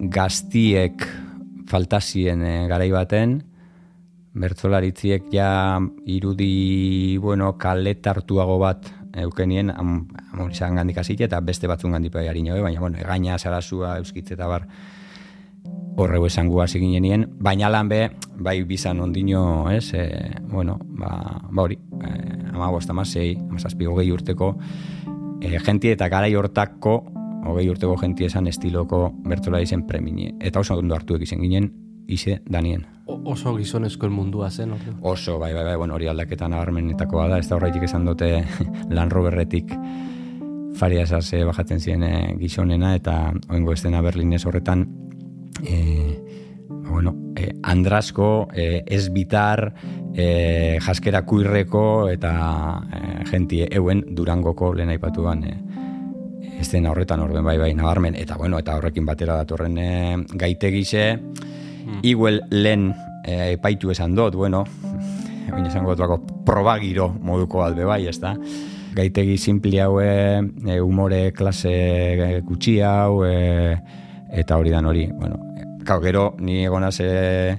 gaztiek 0.00 1.04
faltazien 1.70 2.42
e, 2.42 2.54
garai 2.66 2.90
baten, 2.90 3.36
bertzolaritziek 4.34 5.28
ja 5.32 5.78
irudi, 6.10 7.16
bueno, 7.22 7.52
kaletartuago 7.58 8.58
bat 8.62 8.88
eukenien, 9.20 9.70
am, 9.70 10.08
amorizan 10.32 10.78
gandik 10.78 10.98
azite, 11.02 11.26
eta 11.26 11.40
beste 11.42 11.70
batzun 11.70 11.94
gandik 11.94 12.14
bai 12.14 12.26
harino, 12.30 12.56
baina, 12.62 12.80
bueno, 12.82 12.98
egaina, 12.98 13.38
zarazua, 13.38 13.96
euskitze 13.98 14.34
eta 14.34 14.48
bar, 14.50 14.66
horrego 16.00 16.26
esan 16.26 16.48
gu 16.48 16.60
hasi 16.62 16.80
ginenien, 16.82 17.26
baina 17.38 17.70
lan 17.70 17.90
be, 17.90 18.02
bai 18.38 18.60
bizan 18.66 19.00
ondino, 19.02 19.70
ez, 19.70 19.92
e, 19.94 20.34
bueno, 20.50 20.78
ba, 20.98 21.12
ba 21.50 21.62
hori, 21.62 21.78
e, 22.02 22.12
ama 22.50 22.70
bost, 22.74 22.90
ama 22.90 23.04
zei, 23.04 23.36
ama 23.36 23.62
zazpi, 23.62 23.86
hogei 23.86 24.10
urteko, 24.10 24.54
e, 25.42 25.58
genti 25.62 25.94
eta 25.94 26.08
garai 26.10 26.34
hortako, 26.34 27.19
hogei 27.46 27.68
urteko 27.70 27.96
genti 28.00 28.26
esan 28.26 28.46
estiloko 28.50 29.06
bertola 29.26 29.60
izen 29.60 29.86
premini. 29.86 30.30
Eta 30.40 30.60
oso 30.60 30.76
ondo 30.78 30.94
hartu 30.94 31.16
egiten 31.16 31.40
ginen, 31.40 31.70
ize 32.10 32.40
danien. 32.50 32.84
O, 33.06 33.20
oso 33.32 33.54
gizonezkoen 33.56 34.12
mundua 34.12 34.50
zen, 34.50 34.74
hori. 34.74 34.94
Oso, 35.00 35.38
bai, 35.38 35.52
bai, 35.54 35.64
bai, 35.64 35.76
bueno, 35.76 35.94
hori 35.94 36.10
aldaketan 36.10 36.54
agarmenetakoa 36.54 37.28
da, 37.30 37.38
ez 37.38 37.48
da 37.48 37.56
horretik 37.56 37.86
esan 37.86 38.06
dute 38.08 38.30
lan 38.96 39.10
roberretik 39.10 39.74
faria 40.80 41.04
esase 41.04 41.42
bajatzen 41.44 41.80
ziren 41.80 42.04
e, 42.06 42.12
gizonena, 42.40 42.94
eta 42.96 43.16
oengo 43.50 43.74
estena 43.74 44.00
Berlinez 44.02 44.44
horretan, 44.46 44.86
e, 45.66 46.20
bueno, 46.88 47.14
e, 47.36 47.50
Andrasko, 47.62 48.48
e, 48.54 48.84
ez 48.86 49.08
bitar, 49.12 49.72
e, 50.14 50.78
jaskera 50.82 51.22
kuirreko 51.26 51.84
eta 52.10 52.32
e, 52.90 53.02
genti 53.30 53.62
euen 53.66 54.04
durangoko 54.16 54.72
lehen 54.74 54.92
aipatuan 54.94 55.44
e, 55.44 55.54
ez 56.60 56.68
dena 56.68 56.92
horretan 56.92 57.22
orden 57.24 57.44
bai 57.44 57.56
bai 57.58 57.72
nabarmen 57.74 58.16
eta 58.20 58.36
bueno 58.36 58.58
eta 58.60 58.76
horrekin 58.76 59.06
batera 59.08 59.38
datorren 59.40 59.78
e, 59.78 59.90
gaite 60.36 60.70
gise 60.74 61.04
mm. 61.16 62.00
iguel 62.02 62.42
lehen 62.50 62.90
e, 63.24 63.54
epaitu 63.54 63.90
esan 63.90 64.14
dut 64.14 64.36
bueno 64.36 64.64
baina 65.50 65.68
esango 65.68 65.96
dut 65.96 66.28
probagiro 66.46 67.08
moduko 67.20 67.64
albe 67.64 67.88
bai 67.88 68.06
ez 68.08 68.18
da 68.20 68.34
gaitegi 68.94 69.38
simpli 69.38 69.80
hau 69.80 70.00
e, 70.02 70.80
umore 70.80 71.32
klase 71.32 72.40
gutxi 72.44 72.80
hau 72.84 73.24
e, 73.24 73.76
eta 74.30 74.56
hori 74.56 74.70
dan 74.70 74.86
hori 74.86 75.08
bueno, 75.10 75.46
Kau, 75.80 75.96
gero, 76.02 76.36
ni 76.38 76.60
egonaz 76.66 77.00
e, 77.00 77.56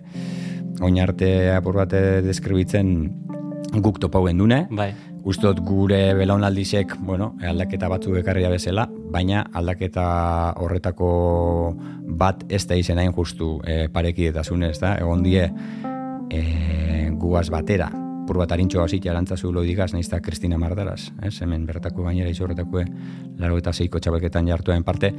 oin 0.85 0.99
arte 1.01 1.49
apur 1.55 1.81
bat 1.81 1.93
deskribitzen 2.23 2.91
guk 3.81 3.97
topau 3.99 4.27
dune. 4.29 4.67
Bai. 4.69 4.93
Ustot 5.23 5.59
gure 5.61 6.15
belaunaldizek, 6.17 6.95
bueno, 7.05 7.35
aldaketa 7.45 7.87
batzu 7.91 8.15
ekarria 8.17 8.49
bezala, 8.49 8.87
baina 8.89 9.43
aldaketa 9.53 10.05
horretako 10.57 11.09
bat 12.17 12.41
ez 12.49 12.63
da 12.65 12.77
izen 12.79 12.97
hain 12.97 13.13
justu 13.13 13.59
e, 13.61 13.87
pareki 13.93 14.31
eta 14.31 14.41
da? 14.41 14.95
Egon 14.97 15.21
die 15.21 15.43
e, 16.29 17.09
guaz 17.13 17.49
batera, 17.49 17.91
pur 18.25 18.37
bat 18.37 18.51
harintxo 18.51 18.81
gazit 18.81 19.03
jarantzazu 19.05 19.51
loidigaz, 19.51 19.93
nahiz 19.93 20.09
da 20.09 20.21
Kristina 20.21 20.57
Mardaraz, 20.57 21.11
ez? 21.21 21.41
Hemen 21.41 21.65
bertako 21.65 22.03
gainera 22.03 22.29
izorretako 22.29 22.83
laro 23.37 23.57
eta 23.57 23.73
zeiko 23.73 23.99
txabeketan 23.99 24.47
jartuen 24.47 24.83
parte, 24.83 25.13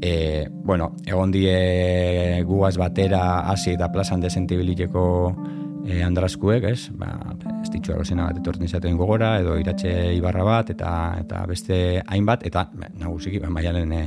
e, 0.00 0.48
bueno, 0.50 0.94
egon 1.06 1.30
die 1.30 2.42
guaz 2.46 2.76
batera 2.76 3.50
hasi 3.50 3.72
eta 3.76 3.92
plazan 3.92 4.20
desentibiliteko 4.20 5.36
e, 5.88 6.02
andrazkuek, 6.04 6.64
ez? 6.68 6.88
Ba, 6.96 7.08
ez 7.62 7.70
ditxu 7.72 7.94
bat 7.96 8.36
etorten 8.36 8.64
izaten 8.64 8.96
gogora, 8.96 9.38
edo 9.40 9.56
iratxe 9.58 10.14
ibarra 10.14 10.44
bat, 10.44 10.70
eta 10.70 10.90
eta 11.20 11.44
beste 11.48 12.02
hainbat, 12.06 12.44
eta 12.46 12.68
ba, 12.74 12.90
nagusiki, 13.00 13.40
ba, 13.40 13.48
maialen 13.48 13.92
e, 13.92 14.02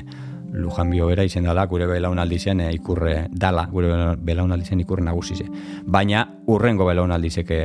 lujan 0.54 0.89
bera 0.91 1.24
izen 1.24 1.44
dala, 1.44 1.65
gure 1.65 1.88
belaunaldi 1.88 2.39
zen 2.39 2.62
e, 2.62 2.72
ikurre 2.74 3.28
dala, 3.32 3.65
gure 3.72 4.15
belaunaldi 4.17 4.65
zen 4.65 4.80
ikurre 4.80 5.04
nagusize. 5.04 5.46
Baina, 5.86 6.28
urrengo 6.48 6.86
belaunaldizek 6.86 7.52
e, 7.52 7.62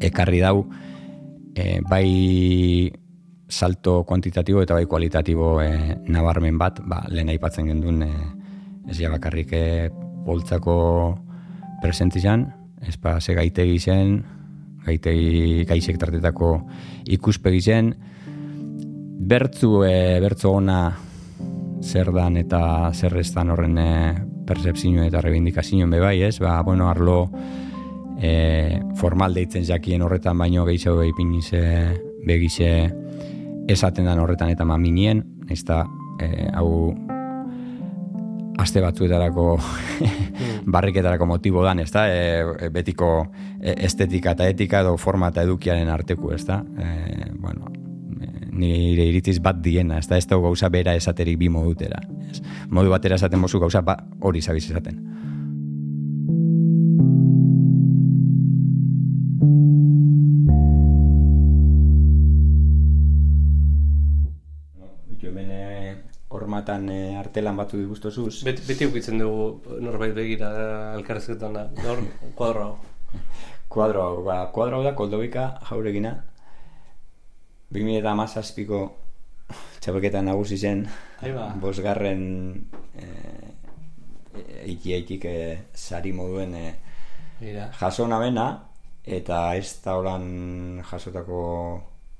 ekarri 0.00 0.40
dau, 0.40 0.66
e, 1.54 1.80
bai 1.88 2.92
salto 3.48 4.02
kuantitatibo 4.04 4.62
eta 4.62 4.74
bai 4.74 4.86
kualitatibo 4.86 5.60
e, 5.62 5.96
nabarmen 6.08 6.58
bat, 6.58 6.80
ba, 6.84 7.04
lehen 7.08 7.30
aipatzen 7.30 7.70
gendun 7.70 8.02
e, 8.02 8.12
ez 8.90 8.98
ja 8.98 9.10
bakarrik 9.12 9.52
e, 9.52 9.64
poltzako 10.24 10.74
presentizan, 11.82 12.63
ez 12.82 12.96
pa 12.96 13.20
ze 13.20 13.34
gaitegi 13.34 13.78
zen, 13.78 14.18
gaitegi 14.84 15.64
gaizek 15.68 15.98
tartetako 15.98 16.56
ikuspegi 17.06 17.60
zen, 17.60 17.94
bertzu, 19.24 19.84
e, 19.84 20.20
bertzu 20.20 20.50
ona 20.50 20.80
zer 21.84 22.12
dan 22.12 22.36
eta 22.36 22.90
zer 22.92 23.16
ez 23.18 23.30
horren 23.36 23.78
e, 23.78 24.14
percepzio 24.46 25.04
eta 25.04 25.20
rebindikazio 25.20 25.88
be 25.88 26.00
bai, 26.00 26.22
ez? 26.22 26.38
Ba, 26.40 26.62
bueno, 26.62 26.88
arlo 26.88 27.30
e, 28.20 28.80
formal 28.96 29.34
deitzen 29.34 29.64
jakien 29.64 30.02
horretan 30.02 30.38
baino 30.38 30.64
gehiago 30.64 31.02
ipinize 31.04 32.00
begize 32.26 32.90
esaten 33.68 34.04
dan 34.04 34.18
horretan 34.18 34.50
eta 34.50 34.64
maminien, 34.64 35.24
ez 35.48 35.64
da, 35.64 35.84
e, 36.20 36.48
hau 36.52 36.94
aste 38.58 38.80
batzuetarako 38.80 39.46
mm. 39.58 40.72
barriketarako 40.74 41.26
motibo 41.26 41.64
dan, 41.64 41.80
ez 41.82 41.90
da, 41.92 42.06
e, 42.08 42.68
betiko 42.72 43.10
e, 43.60 43.74
estetika 43.86 44.34
eta 44.34 44.48
etika 44.48 44.82
edo 44.84 44.96
forma 45.00 45.30
eta 45.32 45.44
edukiaren 45.46 45.90
arteku, 45.90 46.32
ez 46.34 46.44
da, 46.46 46.60
e, 46.78 47.30
bueno, 47.34 47.72
e, 48.20 48.30
nire 48.52 49.08
iritziz 49.10 49.40
bat 49.42 49.60
diena, 49.62 49.98
ez 49.98 50.08
da, 50.10 50.18
ez 50.18 50.28
da 50.30 50.38
gauza 50.38 50.70
bera 50.70 50.94
esaterik 50.94 51.38
bi 51.40 51.50
modutera. 51.50 52.00
Ez? 52.30 52.40
Modu 52.70 52.94
batera 52.94 53.18
esaten 53.18 53.42
mozu 53.42 53.60
gauza 53.62 53.82
ba, 53.82 53.98
hori 54.20 54.42
zabiz 54.42 54.68
esaten. 54.70 55.02
Hormatan 66.64 66.88
e, 66.88 67.16
artelan 67.16 67.56
batu 67.56 67.76
digustozuz. 67.76 68.44
Bet, 68.44 68.64
beti 68.66 68.86
ukitzen 68.86 69.18
dugu 69.18 69.80
norbait 69.80 70.14
begira 70.14 70.94
elkarrezketan 70.96 71.52
da, 71.52 71.68
nor, 71.82 72.00
kuadro 72.34 72.64
hau. 72.64 72.78
kuadro 73.68 74.02
hau, 74.02 74.24
ba, 74.24 74.50
kuadro 74.52 74.78
hau 74.78 74.84
da 74.84 74.94
koldobika 74.94 75.60
jauregina. 75.68 76.24
2000 77.72 77.98
eta 78.00 78.14
mazazpiko 78.14 78.80
txapeketan 79.80 80.24
nagusi 80.30 80.56
zen, 80.56 80.86
bosgarren 81.60 82.24
e, 82.96 83.08
eiki 84.64 84.94
eitik 84.94 85.24
e, 85.26 85.38
sari 85.74 86.12
moduen 86.12 86.54
e, 86.54 86.66
jaso 87.80 88.06
nabena, 88.08 88.48
eta 89.04 89.54
ez 89.58 89.82
da 89.84 89.98
horan 89.98 90.80
jasotako 90.88 91.44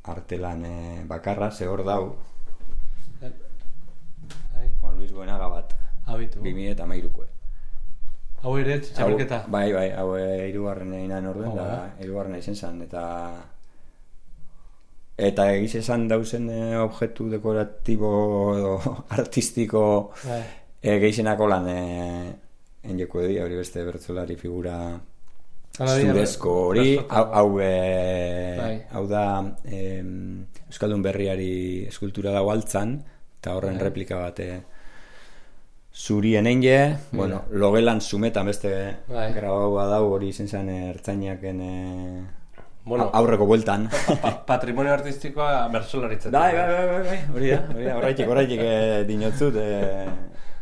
artelan 0.04 0.64
e, 0.68 0.76
bakarra, 1.08 1.50
ze 1.50 1.68
hor 1.70 1.84
dau, 1.86 2.14
Juan 3.24 3.53
Luis 5.04 5.12
Buenaga 5.12 5.48
bat. 5.52 5.74
Habitu. 6.08 6.40
2000 6.40 6.70
eta 6.72 6.86
mairukoe. 6.88 7.26
Hau 8.40 8.54
ere, 8.56 8.78
txapelketa? 8.80 9.42
Bai, 9.52 9.66
bai, 9.72 9.88
hau 9.92 10.14
irugarren 10.16 10.94
egin 10.96 11.28
orduen, 11.28 11.52
da, 11.56 11.66
irugarren 12.00 12.38
egin 12.38 12.56
zan, 12.56 12.80
eta... 12.84 13.02
Eta 15.14 15.46
egiz 15.54 15.76
esan 15.78 16.08
dauzen 16.10 16.48
eh, 16.50 16.74
objektu 16.80 17.28
dekoratibo 17.30 18.08
edo 18.56 18.72
artistiko 19.16 19.84
bai. 20.24 20.40
eh, 20.82 20.96
gehizenako 21.04 21.46
lan 21.52 21.68
eh, 21.70 22.32
enjeko 22.90 23.22
edo, 23.22 23.44
hori 23.44 23.60
beste 23.60 23.84
bertzolari 23.86 24.34
figura 24.40 24.78
zurezko 25.76 26.56
hori, 26.72 26.96
hau, 26.98 27.24
hau, 27.30 27.48
bai. 27.60 28.74
hau 28.90 29.06
da 29.06 29.24
eh, 29.68 30.02
Euskaldun 30.66 31.04
berriari 31.06 31.86
eskultura 31.92 32.34
dago 32.34 32.50
altzan, 32.50 32.98
eta 33.38 33.54
horren 33.54 33.78
bai. 33.78 33.86
replika 33.86 34.18
bat 34.18 34.40
eh, 34.40 34.62
zurien 35.94 36.46
einge, 36.46 36.96
bueno, 37.12 37.44
logelan 37.50 38.00
sumetan 38.00 38.46
beste 38.50 38.96
bai. 39.06 39.32
grabaua 39.32 39.86
dau 39.86 40.08
hori 40.16 40.28
izen 40.34 40.48
zen 40.48 40.68
ertzainaken 40.68 41.60
e, 41.62 42.24
bueno, 42.84 43.10
aurreko 43.14 43.46
bueltan. 43.46 43.88
patrimonio 44.46 44.92
artistikoa 44.92 45.68
bersolaritzen. 45.70 46.32
Bai, 46.34 46.52
bai, 46.56 46.66
bai, 46.66 46.86
bai, 46.88 47.02
bai, 47.06 47.20
hori 47.36 47.54
da, 47.54 47.60
hori 47.70 47.84
da, 47.86 47.96
horreitik, 48.00 48.26
horreitik 48.28 48.60
e, 48.66 49.04
dinotzut, 49.06 49.54
e, 49.54 50.08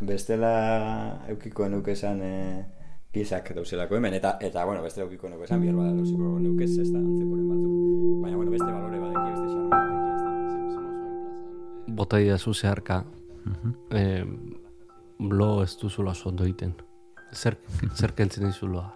bestela 0.05 0.53
eukiko 1.33 1.65
enuke 1.65 1.97
esan 1.97 2.21
e, 2.21 2.37
piezak 3.13 3.55
dauzelako 3.57 3.97
hemen, 3.97 4.15
eta, 4.21 4.37
eta 4.41 4.65
bueno, 4.69 4.85
beste 4.85 5.01
daukiko 5.01 5.33
nuke 5.33 5.49
esan, 5.49 5.65
bihar 5.65 5.77
bada 5.81 5.97
dauziko 5.97 6.39
nukez, 6.45 6.77
ez 6.77 6.91
da, 6.93 7.01
antzekoren 7.01 7.49
batzuk. 7.49 7.73
Baina, 8.23 8.37
bueno, 8.37 8.51
beste 8.53 8.69
balore 8.69 8.99
badeki, 9.01 9.29
beste 9.33 9.47
xarma 9.49 9.69
badeki, 9.73 10.61
ez 10.69 10.75
da. 10.77 11.93
Bota 12.03 12.21
idazu 12.21 12.53
zeharka, 12.55 13.05
eh, 13.97 14.25
lo 15.31 15.63
ez 15.63 15.77
duzula 15.81 16.11
oso 16.11 16.31
ondo 16.31 16.45
egiten. 16.45 16.75
Zer, 17.33 17.57
zer 17.97 18.13
kentzen 18.17 18.47
dizuloa? 18.49 18.91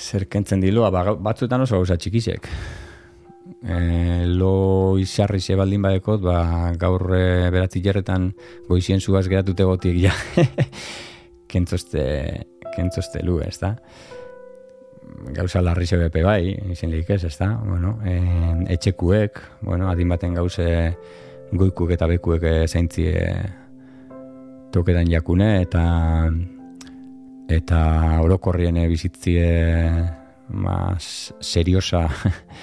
Zer 0.00 0.26
kentzen 0.32 0.62
diloa, 0.62 0.88
ba, 0.92 1.02
batzuetan 1.12 1.66
oso 1.66 1.80
gauza 1.80 1.98
txikizek. 2.00 2.48
E, 3.60 4.24
lo 4.30 4.96
izarri 5.00 5.40
ze 5.40 5.56
baldin 5.58 5.82
badekot, 5.84 6.22
ba, 6.24 6.38
gaur 6.80 7.04
e, 7.16 7.50
beratzi 7.52 7.82
jarretan 7.84 8.30
goizien 8.68 9.00
zuaz 9.00 9.26
geratute 9.28 9.66
gotik, 9.68 9.98
ja. 10.00 10.14
kentzozte, 11.52 12.04
kentzozte 12.72 13.24
lu, 13.26 13.40
ez 13.44 13.58
da? 13.60 13.74
Gauza 15.36 15.60
larri 15.60 15.84
bepe 16.00 16.22
bai, 16.24 16.54
izen 16.72 16.94
lehik 16.94 17.10
ez, 17.10 17.24
ez 17.28 17.36
da? 17.36 17.52
Bueno, 17.66 17.98
e, 18.06 18.16
etxekuek, 18.76 19.42
bueno, 19.66 19.90
adin 19.90 20.08
baten 20.08 20.38
gauze 20.38 20.70
goikuk 21.52 21.90
eta 21.92 22.06
bekuek 22.06 22.46
e, 22.46 22.54
zaintzie 22.68 23.16
toketan 24.72 25.10
jakune, 25.10 25.62
eta 25.62 25.84
eta 27.50 27.80
orokorrien 28.22 28.76
e, 28.78 28.86
bizitzie 28.88 29.48
mas 30.54 31.34
seriosa 31.40 32.04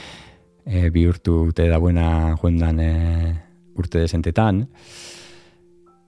e, 0.66 0.90
bihurtu 0.90 1.52
te 1.56 1.68
da 1.68 1.80
buena 1.80 2.36
joendan 2.40 2.80
e, 2.80 2.94
urte 3.76 4.00
desentetan. 4.00 4.64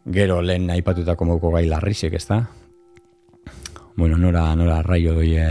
Gero 0.09 0.39
lehen 0.41 0.69
aipatutako 0.71 1.27
moduko 1.27 1.51
gai 1.57 1.65
larrisek, 1.67 2.15
ez 2.15 2.25
da? 2.27 2.39
Bueno, 3.99 4.17
nora, 4.17 4.47
nora 4.55 4.79
raio 4.81 5.13
doi 5.17 5.33
e, 5.35 5.49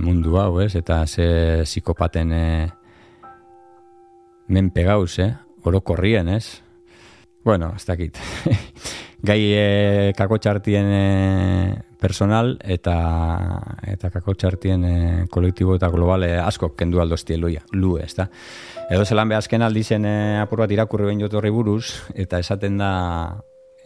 mundu 0.00 0.38
hau, 0.40 0.60
ez? 0.64 0.72
Eta 0.80 1.04
ze 1.06 1.28
psikopaten 1.68 2.32
e, 2.32 2.46
menpe 4.48 4.84
gauz, 4.88 5.18
eh? 5.20 5.30
Orokorrien, 5.68 6.32
ez? 6.32 6.62
Bueno, 7.44 7.74
ez 7.76 7.84
dakit. 7.84 8.18
gai 9.22 9.40
e, 9.52 10.12
kakotxartien 10.16 10.86
e, 10.88 11.04
personal 12.00 12.54
eta 12.64 12.96
eta 13.84 14.10
kakotxartien 14.10 14.84
e, 14.84 14.94
kolektibo 15.30 15.76
eta 15.76 15.90
globale 15.92 16.32
asko 16.40 16.72
kendu 16.76 17.02
aldoztie 17.02 17.36
luia, 17.36 17.62
lu, 17.72 17.98
ez 18.00 18.14
da. 18.16 18.30
Edo 18.90 19.04
zelan 19.04 19.28
be 19.28 19.36
azken 19.36 19.62
aldizen 19.62 20.08
e, 20.08 20.16
apur 20.40 20.64
bat 20.64 20.72
irakurri 20.72 21.10
behin 21.10 21.20
jotorri 21.20 21.52
buruz, 21.52 21.84
eta 22.14 22.40
esaten 22.40 22.80
da 22.80 22.92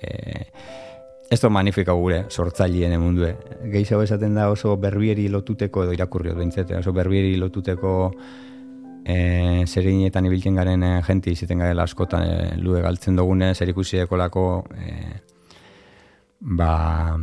e, 0.01 0.47
ez 1.31 1.41
da 1.41 1.51
magnifika 1.51 1.93
gure 1.99 2.25
sortzaileen 2.31 2.95
mundue. 3.01 3.35
Gehiago 3.73 4.05
esaten 4.05 4.35
da 4.39 4.49
oso 4.53 4.77
berbieri 4.79 5.27
lotuteko, 5.33 5.85
edo 5.85 5.95
irakurri 5.97 6.31
hori 6.31 6.51
oso 6.79 6.93
berbieri 6.93 7.37
lotuteko 7.37 7.95
e, 9.05 9.65
zerinetan 9.67 10.27
ibiltzen 10.27 10.57
garen 10.57 10.83
e, 10.83 10.97
jenti 11.07 11.37
izaten 11.37 11.61
garela 11.63 11.85
askotan 11.85 12.25
e, 12.25 12.57
lue 12.57 12.81
galtzen 12.83 13.17
dugune, 13.17 13.53
zer 13.55 13.71
ikusi 13.71 14.01
ekolako 14.03 14.65
e, 14.75 14.97
ba, 16.45 17.17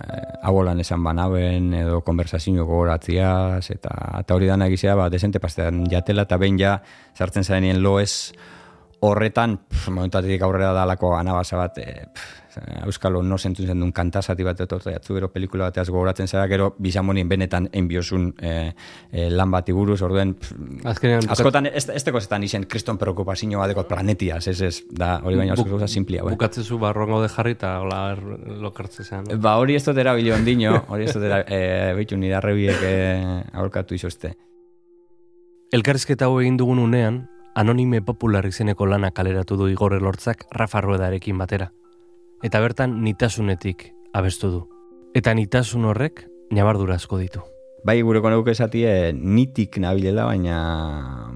eh, 0.00 0.80
esan 0.80 1.04
banaben 1.04 1.72
edo 1.74 2.00
konversazio 2.00 2.64
gogoratziaz 2.66 3.70
eta, 3.70 3.94
eta 4.20 4.34
hori 4.34 4.46
dana 4.46 4.66
egizea 4.66 4.94
ba, 4.94 5.08
desente 5.08 5.40
pastean 5.40 5.86
jatela 5.90 6.22
eta 6.22 6.36
behin 6.36 6.58
ja 6.58 6.82
sartzen 7.14 7.44
zarenien 7.44 7.82
loez 7.82 8.32
horretan, 9.10 9.58
momentatik 9.88 10.42
aurrera 10.42 10.72
dalako 10.76 11.14
anabasa 11.16 11.60
bat, 11.60 11.78
e, 11.78 12.06
Euskalo 12.86 13.22
no 13.22 13.38
zentu 13.38 13.64
zen 13.66 13.80
duen 13.80 13.92
kantasati 13.92 14.44
bat 14.46 14.60
eto 14.62 14.78
jatzu 14.78 15.16
gero 15.16 15.30
pelikula 15.32 15.70
bateaz 15.70 15.88
gogoratzen 15.88 16.28
zara, 16.28 16.46
gero 16.46 16.68
bizamonien 16.78 17.28
benetan 17.28 17.68
enbiosun 17.72 18.28
e, 18.38 18.52
e, 19.10 19.28
lan 19.30 19.50
bat 19.50 19.68
iguruz, 19.68 20.00
orduen 20.06 20.36
Azkenean, 20.84 21.26
askotan 21.34 21.66
ez, 21.72 21.88
ez 21.90 22.04
teko 22.06 22.20
zetan 22.20 22.46
izen 22.46 22.68
kriston 22.70 22.98
preokupazio 23.00 23.58
bat 23.58 23.72
dekot 23.72 23.90
planetiaz, 23.90 24.46
ez 24.52 24.60
ez, 24.62 24.74
da 24.90 25.16
hori 25.24 25.40
baina 25.40 25.58
oso 25.58 25.66
gauza 25.68 25.88
simplia. 25.90 26.22
Eh? 26.22 26.30
Bukatzezu 26.36 26.78
barrongo 26.78 27.20
de 27.22 27.28
jarri 27.32 27.56
eta 27.58 27.74
hola 27.82 28.00
er, 28.12 28.22
lokartze 28.62 29.04
zean. 29.04 29.26
Ba 29.40 29.56
hori 29.58 29.74
ez 29.74 29.84
dut 29.84 29.98
erabili 29.98 30.32
ondino, 30.34 30.76
hori 30.88 31.08
ez 31.08 31.14
dut 31.14 31.26
erabili, 31.26 32.06
e, 32.14 32.22
nire 32.22 32.38
arrebiek 32.38 32.82
e, 32.86 32.96
aholkatu 33.52 33.98
izozte. 33.98 34.34
Elkarrizketa 35.74 36.28
hau 36.28 36.38
egin 36.38 36.56
dugun 36.60 36.78
unean, 36.78 37.24
anonime 37.54 38.02
popular 38.02 38.46
izeneko 38.46 38.86
lana 38.86 39.10
kaleratu 39.10 39.56
du 39.56 39.68
Igor 39.68 39.94
Elortzak 39.94 40.46
Rafa 40.50 40.80
Ruedarekin 40.80 41.38
batera. 41.38 41.70
Eta 42.42 42.60
bertan 42.60 43.00
nitasunetik 43.04 43.92
abestu 44.12 44.50
du. 44.50 44.62
Eta 45.14 45.34
nitasun 45.34 45.84
horrek 45.86 46.26
nabardura 46.50 46.98
asko 46.98 47.18
ditu. 47.18 47.44
Bai, 47.84 47.98
gure 48.00 48.22
koneuk 48.24 48.48
esatie 48.48 49.12
nitik 49.12 49.76
nabilela, 49.78 50.24
baina, 50.24 50.58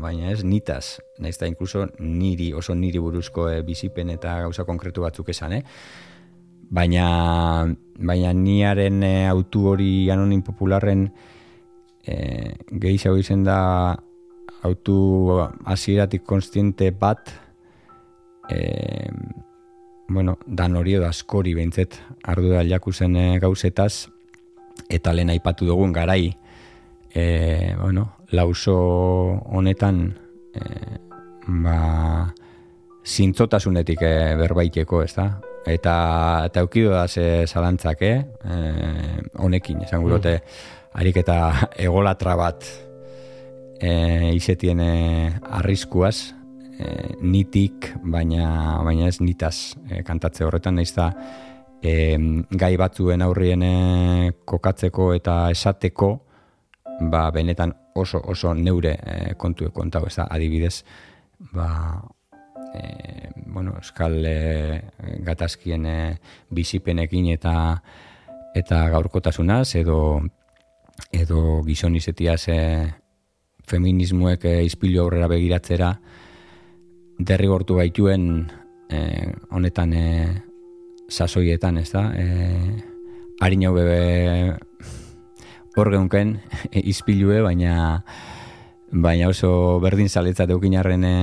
baina 0.01 0.31
ez 0.33 0.43
nitaz. 0.49 0.99
Naiz 1.21 1.37
da, 1.37 1.47
inkluso 1.47 1.85
niri, 2.01 2.55
oso 2.57 2.75
niri 2.75 2.99
buruzko 3.05 3.51
e, 3.53 3.61
bizipen 3.63 4.11
eta 4.15 4.39
gauza 4.47 4.65
konkretu 4.65 5.05
batzuk 5.05 5.29
esan, 5.29 5.59
eh? 5.59 5.63
Baina, 6.73 7.69
baina 8.01 8.33
niaren 8.33 9.05
e, 9.05 9.13
autu 9.29 9.67
hori 9.69 10.09
anonim 10.11 10.41
popularren 10.43 11.11
e, 12.01 12.17
gehiago 12.73 13.21
izen 13.21 13.45
da 13.45 13.59
autu 14.63 15.39
hasieratik 15.65 16.25
konstiente 16.25 16.91
bat 16.91 17.31
e, 18.51 19.09
bueno, 20.09 20.39
dan 20.47 20.77
hori 20.77 20.97
edo 20.99 21.07
askori 21.07 21.55
behintzet 21.55 21.99
ardu 22.25 22.55
da 22.55 22.65
jakuzen 22.67 23.17
e, 23.17 23.27
gauzetaz 23.39 24.09
eta 24.89 25.13
lehen 25.13 25.31
aipatu 25.31 25.69
dugun 25.69 25.93
garai 25.93 26.33
e, 27.15 27.75
bueno, 27.81 28.09
lauso 28.33 28.79
honetan 29.53 30.19
e, 30.55 30.63
ba 31.47 32.35
zintzotasunetik 33.09 34.03
e, 34.05 34.15
berbaiteko, 34.37 35.03
ez 35.03 35.15
da? 35.17 35.31
Eta, 35.69 35.95
eta 36.49 36.61
eukido 36.65 36.93
da 36.93 37.07
ze 37.09 37.47
zalantzak, 37.47 38.03
eh? 38.03 38.25
honekin, 39.41 39.83
esan 39.85 40.05
gurote, 40.05 40.35
mm. 40.37 40.77
harik 41.01 41.17
eta 41.25 41.39
egolatra 41.89 42.37
bat 42.37 42.69
e, 43.81 44.35
izetien 44.35 44.81
e, 44.81 44.93
arriskuaz, 45.59 46.35
e, 46.79 47.15
nitik, 47.23 47.93
baina, 48.03 48.79
baina 48.85 49.09
ez 49.09 49.21
nitaz 49.21 49.77
e, 49.89 50.03
kantatze 50.07 50.47
horretan, 50.47 50.79
nahiz 50.79 50.95
da 50.97 51.11
e, 51.83 52.17
gai 52.51 52.75
batzuen 52.81 53.23
aurrien 53.23 53.63
e, 53.63 53.75
kokatzeko 54.45 55.13
eta 55.17 55.39
esateko, 55.55 56.13
ba, 57.11 57.29
benetan 57.35 57.75
oso 57.99 58.21
oso 58.31 58.55
neure 58.55 58.95
e, 58.99 59.19
kontu 59.39 59.71
kontau, 59.75 60.07
ez 60.07 60.17
da, 60.19 60.29
adibidez, 60.31 60.83
ba, 61.55 61.69
e, 62.75 63.31
bueno, 63.47 63.75
euskal 63.79 64.23
e, 64.27 64.83
gatazkien 65.25 65.87
e, 65.87 65.99
bizipenekin 66.51 67.33
eta 67.35 67.55
eta 68.59 68.89
gaurkotasunaz 68.91 69.75
edo 69.77 69.99
edo 71.15 71.63
gizonizetiaz 71.67 72.49
e, 72.49 72.61
feminismoek 73.69 74.45
e, 74.49 74.55
izpilu 74.67 75.03
aurrera 75.05 75.29
begiratzera 75.31 75.93
derrigortu 77.19 77.79
baituen 77.79 78.47
e, 78.89 79.01
honetan 79.51 79.93
e, 79.93 80.05
sasoietan, 81.09 81.79
ez 81.79 81.91
da? 81.93 82.09
E, 82.15 82.27
Harin 83.39 83.69
hau 83.69 83.75
bebe 83.77 84.57
hor 85.79 85.91
geunken 85.95 86.39
e, 86.73 86.83
izpilue, 86.91 87.41
baina 87.45 88.03
baina 88.91 89.29
oso 89.29 89.79
berdin 89.85 90.09
zaletzat 90.09 90.51
eukinarren 90.51 91.05
e, 91.05 91.17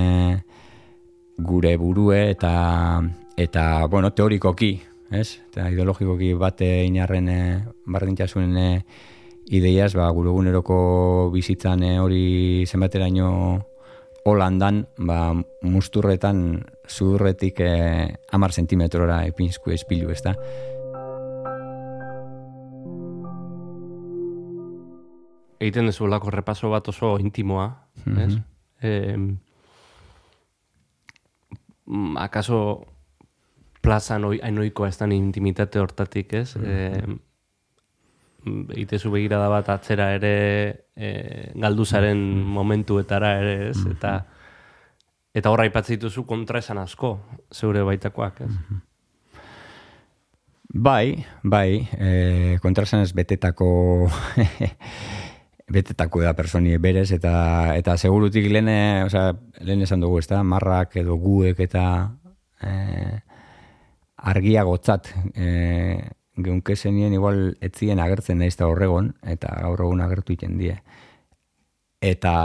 gure 1.37 1.75
burue 1.81 2.29
eta 2.31 3.01
eta, 3.35 3.85
bueno, 3.91 4.13
teorikoki, 4.15 4.77
ez? 5.11 5.41
Eta 5.51 5.67
ideologikoki 5.73 6.31
bate 6.39 6.69
inarren 6.87 7.27
e, 7.29 7.41
bardintxasunen 7.85 8.57
e, 8.57 8.69
ideiaz, 9.45 9.93
ba, 9.93 10.09
gure 10.13 10.29
eguneroko 10.31 11.29
bizitzan 11.33 11.83
e, 11.85 11.99
hori 12.01 12.65
zenbateraino 12.65 13.29
holandan, 14.25 14.85
ba, 15.05 15.33
musturretan 15.61 16.65
zudurretik 16.89 17.59
e, 17.61 18.17
amar 18.33 18.51
sentimetrora 18.53 19.25
epinsku 19.29 19.71
espilu, 19.75 20.09
ez 20.13 20.21
da? 20.25 20.33
Eiten 25.61 25.85
dezu 25.89 26.07
lako 26.09 26.33
repaso 26.33 26.69
bat 26.73 26.87
oso 26.89 27.17
intimoa, 27.21 27.67
mm 28.05 28.13
-hmm. 28.13 28.21
ez? 28.25 28.33
E, 28.81 29.17
akaso 32.17 32.85
plazan 33.81 34.23
ainoikoa 34.25 34.87
ez 34.87 34.97
da 34.97 35.05
intimitate 35.05 35.79
hortatik, 35.79 36.33
ez? 36.33 36.55
Mm 36.55 36.63
-hmm 36.63 37.19
itezu 38.77 39.11
begirada 39.13 39.49
bat 39.51 39.69
atzera 39.73 40.11
ere 40.15 40.35
e, 40.95 41.51
galduzaren 41.55 42.17
mm-hmm. 42.17 42.55
momentuetara 42.57 43.35
ere, 43.41 43.55
ez? 43.69 43.79
Eta 43.91 44.17
eta 45.35 45.51
horra 45.51 45.65
aipatzen 45.67 45.97
dituzu 45.97 46.23
kontra 46.27 46.61
esan 46.63 46.79
asko, 46.79 47.17
zeure 47.51 47.83
baitakoak, 47.83 48.45
ez? 48.45 48.51
Bai, 50.75 51.23
bai, 51.43 51.87
e, 51.99 52.57
kontrasan 52.63 53.03
ez 53.03 53.11
betetako 53.15 53.67
betetako 55.75 56.21
da 56.23 56.33
personi 56.37 56.77
berez, 56.77 57.09
eta 57.15 57.75
eta 57.75 57.97
segurutik 57.97 58.47
lehen, 58.51 58.69
o 59.05 59.09
sea, 59.09 59.33
lehen 59.61 59.83
esan 59.85 60.03
dugu, 60.03 60.19
ez 60.19 60.27
da, 60.31 60.43
marrak 60.43 60.95
edo 61.01 61.17
guek 61.21 61.59
eta 61.67 61.85
e, 62.61 62.73
argiagotzat 64.31 65.11
e, 65.33 65.47
geunke 66.37 66.75
zenien 66.75 67.13
igual 67.13 67.55
etzien 67.63 67.99
agertzen 67.99 68.39
naiz 68.39 68.55
da 68.59 68.67
horregon, 68.67 69.13
eta 69.23 69.53
gaur 69.61 69.85
egun 69.87 70.01
agertu 70.03 70.35
iten 70.35 70.57
die. 70.59 70.75
Eta, 72.05 72.35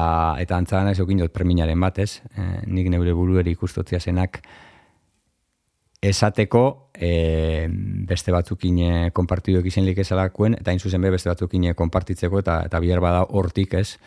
eta 0.41 0.57
antzadan 0.57 0.89
ez 0.93 1.01
okin 1.03 1.21
dut 1.21 1.33
preminaren 1.35 1.81
batez, 1.81 2.23
e, 2.33 2.47
nik 2.67 2.89
neure 2.93 3.13
burueri 3.17 3.53
ikustotzia 3.57 4.01
zenak, 4.01 4.41
esateko 6.01 6.91
e, 6.95 7.67
beste 8.09 8.33
batzukin 8.33 8.79
e, 8.81 8.93
konpartiduek 9.13 9.67
izen 9.69 9.85
lik 9.85 10.01
esalakuen, 10.01 10.57
eta 10.61 10.73
hain 10.73 10.81
zuzen 10.81 11.03
be 11.03 11.13
beste 11.13 11.29
batzukin 11.29 11.69
e, 11.69 11.75
konpartitzeko, 11.77 12.41
eta, 12.41 12.63
eta 12.71 12.81
bihar 12.81 13.03
bada 13.05 13.27
hortik 13.29 13.75
ez, 13.77 13.99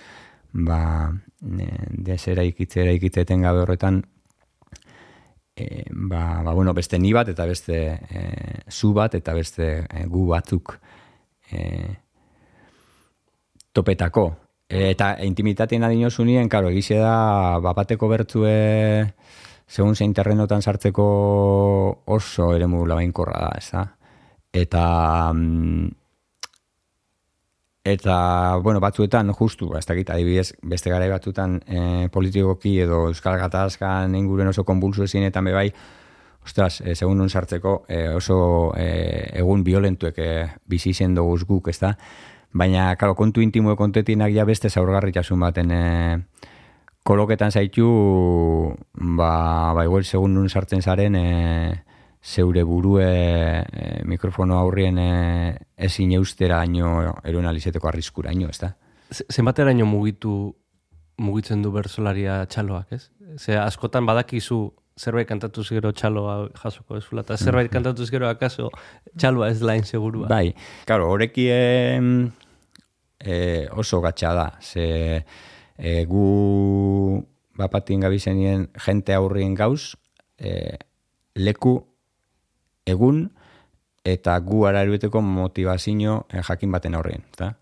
ba, 0.54 1.12
e, 1.44 1.70
desera 2.10 2.48
ikitze, 2.48 2.88
ikitze 2.96 3.28
gabe 3.36 3.62
horretan, 3.62 4.04
e, 5.56 5.86
ba, 5.92 6.42
ba, 6.44 6.54
bueno, 6.54 6.74
beste 6.74 7.00
ni 7.00 7.14
bat, 7.14 7.30
eta 7.30 7.46
beste 7.46 7.78
e, 8.10 8.24
zu 8.70 8.94
bat, 8.94 9.16
eta 9.16 9.34
beste 9.34 9.86
e, 9.86 10.06
gu 10.10 10.28
batzuk 10.32 10.78
e, 11.52 11.62
topetako. 13.72 14.26
E, 14.70 14.90
eta 14.92 15.16
intimitatien 15.26 15.84
adinozunien, 15.84 16.50
karo, 16.50 16.72
egize 16.74 16.98
da, 17.02 17.60
bapateko 17.64 18.10
bertzue, 18.10 18.56
segun 19.68 19.96
zein 19.96 20.14
terrenotan 20.14 20.62
sartzeko 20.62 21.10
oso 22.06 22.54
eremu 22.56 22.86
labainkorra 22.90 23.48
da, 23.48 23.52
ez 23.58 23.70
da? 23.72 23.88
Eta, 24.54 24.86
mm, 25.34 26.03
eta, 27.84 28.56
bueno, 28.64 28.80
batzuetan, 28.80 29.34
justu, 29.34 29.74
ez 29.76 29.86
dakit, 29.86 30.10
adibidez, 30.10 30.54
beste 30.64 30.90
gara 30.90 31.08
batzuetan 31.12 31.58
e, 31.68 32.08
politikoki 32.12 32.78
edo 32.80 33.10
Euskal 33.10 33.36
Gatazkan 33.42 34.16
inguren 34.16 34.48
oso 34.48 34.64
konbulsu 34.64 35.04
ezin, 35.04 35.24
eta 35.28 35.42
bai, 35.42 35.74
ostras, 36.46 36.80
e, 36.80 36.96
segun 36.96 37.18
nun 37.18 37.30
sartzeko 37.30 37.84
e, 37.90 38.08
oso 38.16 38.72
e, 38.78 38.88
egun 39.36 39.64
violentuek 39.64 40.16
e, 40.18 40.48
bizi 40.66 40.92
izen 40.92 41.16
guk, 41.16 41.68
ez 41.68 41.80
da? 41.80 41.98
Baina, 42.54 42.96
karo, 42.96 43.16
kontu 43.16 43.42
intimo 43.42 43.76
kontetinak 43.76 44.32
ja 44.32 44.46
beste 44.46 44.70
zaurgarritasun 44.70 45.40
baten 45.40 45.72
e, 45.72 46.20
koloketan 47.04 47.52
zaitu, 47.52 48.78
ba, 48.94 49.74
ba 49.74 49.84
igual, 49.84 50.06
segun 50.06 50.36
nun 50.36 50.50
sartzen 50.50 50.82
zaren, 50.82 51.16
e, 51.16 51.84
zeure 52.24 52.64
burue 52.64 53.06
e, 53.06 54.04
mikrofono 54.08 54.58
aurrien 54.58 54.98
e, 54.98 55.58
ezin 55.76 56.14
eustera 56.16 56.62
aino, 56.64 57.12
eroen 57.24 57.50
alizeteko 57.50 57.90
arriskura 57.92 58.32
aino, 58.32 58.48
ez 58.50 58.62
da? 58.62 58.72
Zenbatera 59.12 59.74
aino 59.74 59.86
mugitu, 59.86 60.56
mugitzen 61.20 61.62
du 61.62 61.74
berzolaria 61.76 62.40
txaloak, 62.48 62.96
ez? 62.96 63.10
Ze 63.38 63.60
askotan 63.60 64.08
badakizu 64.08 64.72
zerbait 65.00 65.28
kantatuz 65.28 65.70
gero 65.74 65.92
txaloa 65.92 66.50
jasoko 66.54 66.98
ez 66.98 67.04
eta 67.04 67.38
zerbait 67.38 67.66
mm-hmm. 67.66 67.74
kantatuz 67.74 68.10
gero 68.14 68.28
akaso 68.30 68.70
txaloa 69.18 69.50
ez 69.50 69.62
lain 69.62 69.84
segurua. 69.84 70.28
Bai, 70.30 70.54
claro, 70.86 71.10
horreki 71.12 71.48
e, 71.50 71.60
oso 73.72 74.02
gatsa 74.02 74.34
da, 74.38 74.52
ze 74.62 75.26
e, 75.78 76.06
gu 76.06 77.24
bapatien 77.58 78.00
gabizenien 78.06 78.70
jente 78.86 79.14
aurrien 79.14 79.56
gauz, 79.56 79.96
e, 80.38 80.78
leku 81.36 81.93
egun 82.86 83.26
eta 84.04 84.36
gu 84.44 84.66
ararueteko 84.68 85.22
motivazio 85.24 86.26
e, 86.30 86.44
jakin 86.44 86.72
baten 86.72 86.96
aurrien. 86.96 87.24
Eta? 87.34 87.54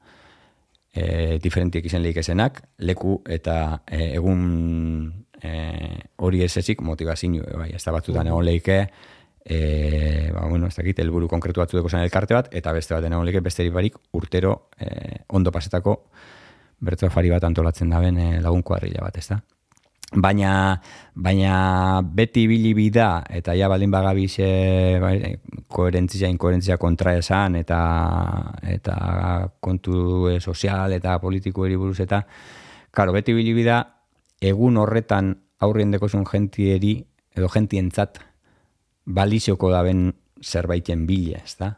E, 0.91 1.37
diferentiek 1.43 1.85
izen 1.85 2.01
lehik 2.03 2.17
esenak, 2.23 2.63
leku 2.81 3.19
eta 3.29 3.83
e, 3.85 4.15
egun 4.17 5.13
e, 5.41 5.53
hori 6.17 6.43
ez 6.43 6.55
ezik 6.57 6.81
motivazio. 6.81 7.45
E, 7.45 7.57
bai, 7.57 7.69
ez 7.77 7.83
da 7.83 7.93
batzutan 7.93 8.27
egon 8.27 8.45
lehike, 8.45 8.81
e, 9.45 10.31
ba, 10.33 10.47
bueno, 10.49 10.67
ez 10.67 10.75
dakit, 10.75 10.99
elburu 11.05 11.29
konkretu 11.29 11.61
batzu 11.61 11.87
zen 11.87 12.01
elkarte 12.01 12.37
bat, 12.37 12.51
eta 12.51 12.73
beste 12.73 12.97
baten 12.97 13.13
egon 13.13 13.25
lehike 13.25 13.45
beste 13.45 13.69
barik 13.69 13.97
urtero 14.17 14.69
e, 14.79 15.23
ondo 15.29 15.51
pasetako 15.51 16.01
bertso 16.81 17.05
afari 17.05 17.29
bat 17.29 17.43
antolatzen 17.43 17.89
da 17.89 17.99
ben 18.01 18.17
e, 18.17 18.29
lagunko 18.41 18.73
harrila 18.73 19.05
bat, 19.05 19.17
ez 19.17 19.27
da? 19.29 19.41
Baina, 20.11 20.81
baina 21.15 22.01
beti 22.03 22.43
bili 22.47 22.73
bida, 22.75 23.23
eta 23.31 23.53
ja 23.55 23.69
baldin 23.71 23.93
bagabiz 23.93 24.33
bai, 24.99 25.37
koherentzia, 25.71 26.27
inkoherentzia 26.27 26.75
kontra 26.77 27.13
esan, 27.15 27.55
eta, 27.55 27.79
eta 28.67 28.95
kontu 29.63 30.27
e, 30.27 30.41
sozial 30.41 30.91
eta 30.91 31.17
politiko 31.19 31.63
buruz 31.63 32.01
eta, 32.03 32.25
karo, 32.91 33.13
beti 33.13 33.31
bili 33.33 33.53
bida, 33.53 33.85
egun 34.41 34.77
horretan 34.77 35.31
aurrien 35.61 35.91
dekozun 35.91 36.25
jentieri, 36.25 37.05
edo 37.33 37.47
jentientzat, 37.47 38.19
balizioko 39.05 39.71
da 39.71 39.81
ben 39.81 40.11
zerbaiten 40.43 41.07
bile, 41.07 41.39
ez 41.45 41.55
da? 41.55 41.77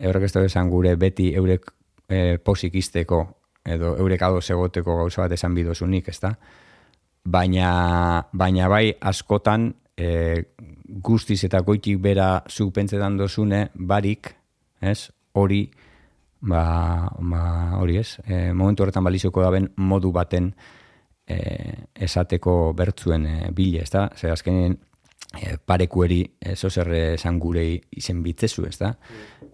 Eurek 0.00 0.24
ez 0.24 0.36
esan 0.36 0.68
gure 0.68 0.96
beti 0.96 1.32
eurek 1.36 1.70
e, 2.08 2.38
posik 2.38 2.74
izteko 2.74 3.22
edo 3.64 3.94
eurek 3.96 4.22
ado 4.22 4.40
segoteko 4.40 4.96
gauza 4.96 5.22
bat 5.22 5.32
esan 5.32 5.54
bidozunik, 5.54 6.08
ezta? 6.08 6.34
Baina, 7.24 8.26
baina 8.32 8.68
bai 8.68 8.92
askotan 9.00 9.70
e, 9.96 10.42
guztiz 11.02 11.44
eta 11.46 11.60
goitik 11.62 12.00
bera 12.02 12.42
zuk 12.50 12.72
pentsetan 12.74 13.16
dozune 13.16 13.68
barik, 13.74 14.32
ez? 14.80 15.10
Hori, 15.38 15.62
ba, 16.42 17.08
ba 17.18 17.42
hori 17.78 18.00
ez, 18.00 18.18
e, 18.26 18.52
momentu 18.52 18.82
horretan 18.82 19.04
balizuko 19.06 19.44
daben 19.44 19.70
modu 19.76 20.10
baten 20.12 20.50
e, 21.26 21.38
esateko 21.94 22.72
bertzuen 22.76 23.26
e, 23.26 23.36
bile, 23.54 23.86
ezta? 23.86 24.08
Zer 24.18 24.34
azkenien 24.34 24.74
e, 25.38 25.56
parekueri 25.56 26.24
eso 26.40 26.70
zer 26.70 26.90
esan 27.14 27.38
gure 27.38 27.64
izen 27.96 28.22
bitzezu, 28.26 28.66
ezta? 28.66 28.96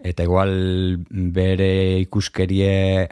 Eta 0.03 0.25
igual 0.25 0.51
bere 1.09 1.99
ikuskerie 2.01 3.07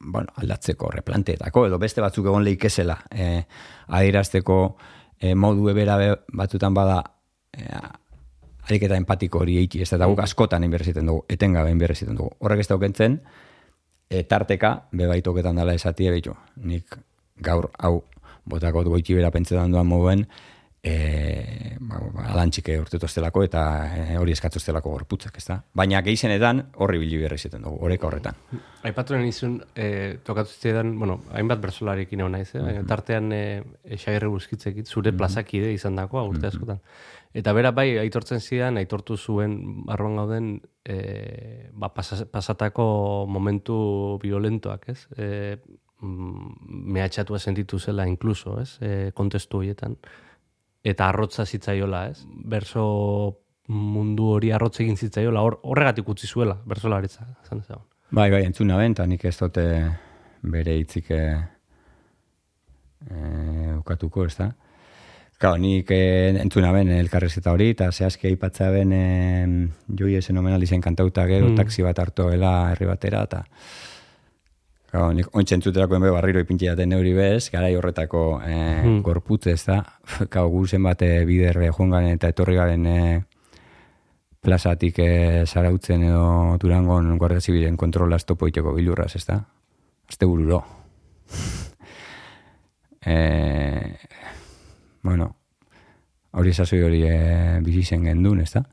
bueno, 0.00 0.32
aldatzeko 0.36 0.90
replanteetako 0.92 1.66
edo 1.66 1.78
beste 1.78 2.00
batzuk 2.00 2.26
egon 2.26 2.44
leikezela 2.44 2.98
eh 3.10 3.44
adierazteko 3.88 4.76
e, 5.20 5.34
modu 5.34 5.68
ebera 5.70 5.96
batzutan 6.32 6.74
bada 6.74 7.02
e, 7.52 7.64
ariketa 8.66 8.96
empatiko 8.98 9.40
hori 9.44 9.58
eiti, 9.60 9.82
ez 9.82 9.90
da 9.94 10.08
guk 10.10 10.20
askotan 10.24 10.64
inberresiten 10.66 11.06
dugu, 11.06 11.24
etengabe 11.28 11.70
inberresiten 11.70 12.16
dugu. 12.18 12.32
Horrek 12.40 12.64
ez 12.64 12.68
daukentzen, 12.68 13.20
e, 14.10 14.22
tarteka, 14.24 14.88
bebaitoketan 14.92 15.62
dela 15.62 15.74
esatia 15.74 16.10
behitu. 16.10 16.34
Nik 16.66 16.98
gaur, 17.42 17.70
hau, 17.78 18.00
botako 18.46 18.84
goiti 18.90 19.14
bera 19.14 19.30
pentsetan 19.30 19.74
duan 19.74 19.86
mouen, 19.86 20.26
e, 20.86 21.76
ba, 21.80 21.98
ba, 22.14 22.26
alantxike 22.32 22.76
urtetoztelako 22.78 23.42
eta 23.46 23.62
e, 23.88 24.04
hori 24.20 24.34
eskatzoztelako 24.36 24.92
gorputzak, 24.92 25.38
ez 25.40 25.46
da? 25.48 25.58
Baina 25.76 26.00
gehizenetan 26.06 26.62
horri 26.82 27.00
bili 27.02 27.18
berri 27.22 27.38
zeten 27.38 27.64
dugu, 27.66 27.80
horreka 27.86 28.08
horretan. 28.08 28.38
Aipaturen 28.86 29.26
izun, 29.26 29.58
e, 29.74 30.18
tokatu 30.26 30.54
zidan, 30.54 30.94
bueno, 31.00 31.18
hainbat 31.34 31.62
bersolarekin 31.64 32.22
egon 32.22 32.36
naiz, 32.38 32.48
eh? 32.54 32.62
Mm 32.62 32.86
tartean 32.86 33.32
e, 33.34 33.42
esagirre 33.96 34.28
buskitzekit, 34.30 34.86
zure 34.86 35.10
mm 35.12 35.18
plazakide 35.18 35.72
izan 35.74 35.98
dagoa 35.98 36.22
urte 36.28 36.50
askotan. 36.52 36.82
Eta 37.36 37.52
bera 37.52 37.72
bai, 37.74 37.88
aitortzen 38.00 38.40
zidan, 38.40 38.78
aitortu 38.80 39.16
zuen 39.16 39.56
arroan 39.92 40.20
gauden 40.20 40.52
e, 40.84 41.00
ba, 41.72 41.90
pasatako 41.90 42.86
momentu 43.28 43.76
violentoak, 44.22 44.86
ez? 44.94 45.00
E, 45.18 45.56
mehatxatua 46.06 47.40
sentitu 47.40 47.80
zela 47.80 48.06
inkluso, 48.06 48.60
ez? 48.60 48.76
E, 48.84 49.10
kontestu 49.16 49.62
horietan 49.62 49.96
eta 50.86 51.08
arrotza 51.10 51.46
zitzaiola, 51.46 52.06
ez? 52.12 52.22
Berso 52.26 52.86
mundu 53.66 54.30
hori 54.36 54.52
arrotza 54.54 54.84
egin 54.84 54.96
zitzaiola, 54.96 55.42
hor, 55.42 55.58
horregatik 55.66 56.08
utzi 56.08 56.28
zuela, 56.30 56.56
berso 56.66 56.90
laritza, 56.92 57.26
zan 57.48 57.64
Bai, 58.10 58.30
bai, 58.30 58.44
entzuna 58.46 58.76
benta, 58.78 59.06
nik 59.06 59.24
ez 59.26 59.34
dute 59.40 59.64
bere 60.46 60.76
hitzik 60.78 61.10
e, 61.10 61.22
ukatuko, 63.80 64.26
ez 64.26 64.36
da? 64.38 64.52
Kau, 65.42 65.56
nik 65.58 65.90
e, 65.90 65.98
entzuna 66.38 66.70
ben 66.72 66.92
elkarrezeta 66.94 67.50
hori, 67.52 67.72
eta 67.74 67.90
zehazki 67.90 68.30
aipatza 68.30 68.70
ben 68.70 68.94
e, 68.94 69.02
joi 69.98 70.14
esen 70.20 70.38
omenalizen 70.38 70.80
kantauta 70.84 71.26
gero, 71.26 71.50
mm. 71.50 71.58
taksi 71.58 71.82
bat 71.82 71.98
hartoela 71.98 72.54
herri 72.70 72.86
batera, 72.86 73.26
eta 73.26 73.42
Gau, 74.96 75.10
nik 75.12 75.34
ontsen 75.36 75.60
zuterako 75.60 75.98
enbe 75.98 76.08
barriro 76.08 76.40
ipintxe 76.40 76.70
jaten 76.70 76.88
neuri 76.88 77.10
bez, 77.12 77.50
gara 77.52 77.68
horretako 77.68 78.20
eh, 78.40 78.80
hmm. 78.80 79.00
gorputze 79.04 79.52
ez 79.52 79.64
da. 79.66 79.82
Gau, 80.32 80.46
guzen 80.54 80.86
bate 80.86 81.10
biderre 81.28 81.68
joan 81.68 82.06
eta 82.14 82.30
etorri 82.32 82.56
garen 82.56 82.86
eh, 82.88 83.18
plazatik 84.40 85.02
eh, 85.04 85.42
zarautzen 85.44 86.06
edo 86.08 86.56
durangon 86.62 87.10
guardia 87.20 87.44
zibilen 87.44 87.76
kontrola 87.76 88.16
estopo 88.16 88.48
iteko 88.48 88.72
bilurraz 88.78 89.10
ez 89.20 89.24
da. 89.28 89.36
Azte 90.08 90.28
bururo. 90.30 90.62
eh, 93.12 93.98
bueno, 95.02 95.28
hori 96.40 96.54
esazoi 96.56 96.80
hori 96.88 97.02
eh, 97.10 97.58
bizizen 97.66 98.08
gendun 98.08 98.40
ez 98.40 98.52
da. 98.54 98.64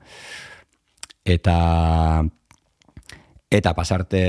eta 1.25 1.57
eta 3.57 3.73
pasarte 3.73 4.21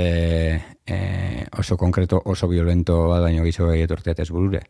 e, 0.86 1.46
oso 1.58 1.76
konkreto, 1.76 2.20
oso 2.24 2.48
violento 2.48 3.08
bat 3.08 3.22
baino 3.24 3.44
gizo 3.44 3.70
etorteat 3.72 4.20
ez 4.20 4.30
burure. 4.30 4.60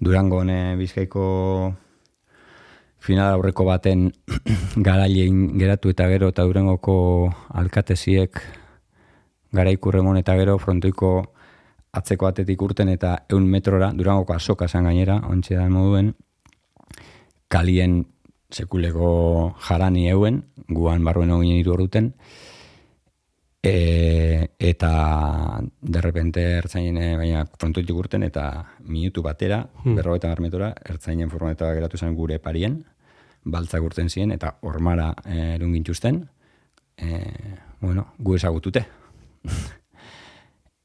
Durango 0.00 0.40
hone 0.40 0.76
bizkaiko 0.76 1.24
final 3.04 3.34
aurreko 3.36 3.66
baten 3.68 4.08
garailein 4.88 5.58
geratu 5.60 5.92
eta 5.92 6.08
gero 6.08 6.30
eta 6.32 6.46
durangoko 6.48 6.96
alkateziek 7.60 8.40
garaikurremon 9.52 10.16
eta 10.18 10.34
gero 10.40 10.56
frontoiko 10.58 11.12
atzeko 11.94 12.26
atetik 12.26 12.62
urten 12.62 12.88
eta 12.90 13.18
eun 13.30 13.46
metrora, 13.46 13.92
durangoko 13.94 14.34
asoka 14.34 14.66
zan 14.66 14.88
gainera, 14.88 15.20
ontsi 15.30 15.54
da 15.54 15.68
moduen, 15.70 16.14
kalien 17.48 18.00
sekuleko 18.50 19.54
jarani 19.68 20.08
euen, 20.10 20.42
guan 20.68 21.04
barruen 21.04 21.30
ogin 21.36 21.60
iru 21.60 21.76
orduten, 21.76 22.12
e, 23.64 24.48
eta 24.58 25.60
derrepente 25.80 26.42
ertzainen, 26.58 26.98
eh, 27.02 27.16
baina 27.16 27.44
frontoitik 27.58 27.96
urten, 27.96 28.26
eta 28.26 28.48
minutu 28.84 29.22
batera, 29.24 29.62
hmm. 29.64 29.94
berrogetan 29.96 30.34
armetora, 30.34 30.74
ertzainen 30.84 31.30
furgoneta 31.32 31.72
geratu 31.74 31.96
zen 31.96 32.14
gure 32.14 32.38
parien, 32.44 32.82
baltzak 33.44 33.82
urten 33.84 34.10
ziren, 34.10 34.34
eta 34.36 34.58
ormara 34.68 35.14
e, 35.24 35.54
erungintuzten, 35.54 36.20
e, 36.96 37.22
bueno, 37.80 38.10
gu 38.18 38.36
ezagutute. 38.36 38.84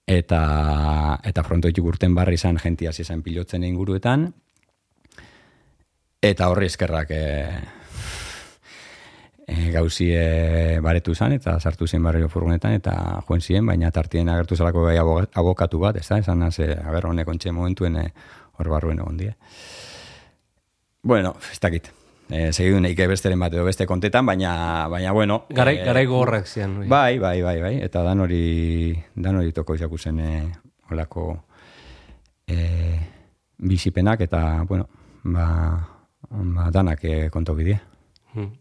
eta 0.10 1.20
eta 1.24 1.44
frontoitik 1.46 1.86
urten 1.86 2.16
barri 2.18 2.34
izan 2.40 2.58
jentia 2.58 2.90
izan 2.98 3.22
pilotzen 3.22 3.64
inguruetan 3.64 4.24
eta 6.26 6.48
horri 6.50 6.66
eskerrak 6.66 7.12
e, 7.14 7.22
e, 9.50 9.72
gauzi 9.74 10.12
e, 10.14 10.80
baretu 10.84 11.16
zan 11.16 11.34
eta 11.34 11.58
sartu 11.60 11.88
zen 11.88 12.04
barrio 12.06 12.30
furgonetan 12.30 12.78
eta 12.78 12.93
joen 13.28 13.41
ziren, 13.41 13.66
baina 13.66 13.91
tartien 13.91 14.30
agertu 14.30 14.56
zelako 14.56 14.86
gai 14.86 14.97
abokatu 15.00 15.80
bat, 15.82 15.97
ez 15.97 16.08
da, 16.08 16.20
esan 16.22 16.43
naze, 16.45 16.70
aber 16.86 17.10
honek 17.10 17.28
ontxe 17.28 17.52
momentuen 17.56 17.97
e, 17.97 18.10
hor 18.60 18.70
barruen 18.70 19.00
egon 19.00 19.18
die. 19.18 19.34
Bueno, 21.02 21.34
ez 21.52 21.60
dakit, 21.64 21.89
eh, 22.30 22.50
segidu 22.52 22.80
neike 22.84 23.08
besteren 23.08 23.39
bat 23.39 23.54
edo 23.56 23.66
beste 23.66 23.88
kontetan, 23.88 24.26
baina, 24.28 24.88
baina 24.91 25.14
bueno. 25.16 25.43
Garai, 25.50 25.78
eh, 25.80 25.86
garai 25.88 26.06
gogorrak 26.06 26.47
zian. 26.47 26.78
Bai, 26.89 27.20
bai, 27.20 27.41
bai, 27.41 27.60
bai, 27.62 27.76
eta 27.86 28.04
dan 28.04 28.26
hori, 28.26 28.93
dan 29.16 29.39
hori 29.39 29.54
toko 29.56 29.76
izaku 29.76 29.97
zen 29.97 30.20
eh, 30.20 30.43
olako 30.91 31.30
eh, 32.47 33.00
bizipenak, 33.58 34.22
eta, 34.28 34.64
bueno, 34.68 34.89
ba, 35.24 35.47
ba 36.30 36.70
danak 36.72 37.04
eh, 37.06 37.30
konto 37.32 37.56
bidea. 37.56 37.80
Hmm. 38.34 38.52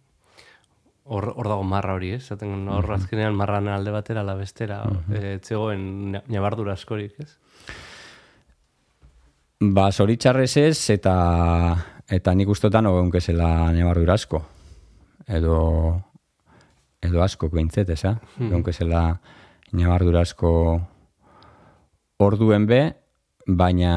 Hor, 1.09 1.33
hor 1.35 1.49
dago 1.49 1.65
marra 1.65 1.95
hori, 1.97 2.13
ez? 2.19 2.27
Zaten 2.29 2.69
hor 2.69 2.85
mm 2.85 2.91
-hmm. 2.91 2.95
azkenean 2.95 3.35
marran 3.35 3.69
alde 3.69 3.91
batera, 3.91 4.23
la 4.23 4.35
bestera, 4.35 4.85
mm 4.85 4.99
-hmm. 5.09 5.25
e, 5.25 5.39
txegoen 5.39 6.21
nabardura 6.29 6.73
askorik, 6.73 7.15
ez? 7.19 7.39
Ba, 9.61 9.91
zoritxarrez 9.93 10.57
ez, 10.57 10.91
eta 10.91 11.15
eta 12.09 12.35
nik 12.35 12.49
ustotan 12.49 12.87
ogeun 12.87 13.11
kezela 13.11 13.73
nebardura 13.73 14.15
asko. 14.15 14.43
Edo, 15.27 16.01
edo 17.03 17.23
asko 17.23 17.49
behintzet, 17.49 17.91
eza? 17.91 18.21
Hmm. 18.37 18.49
Egon 18.49 18.63
kezela 18.63 19.21
nebardura 19.73 20.21
asko 20.21 20.81
orduen 22.19 22.67
be, 22.67 22.81
baina 23.47 23.95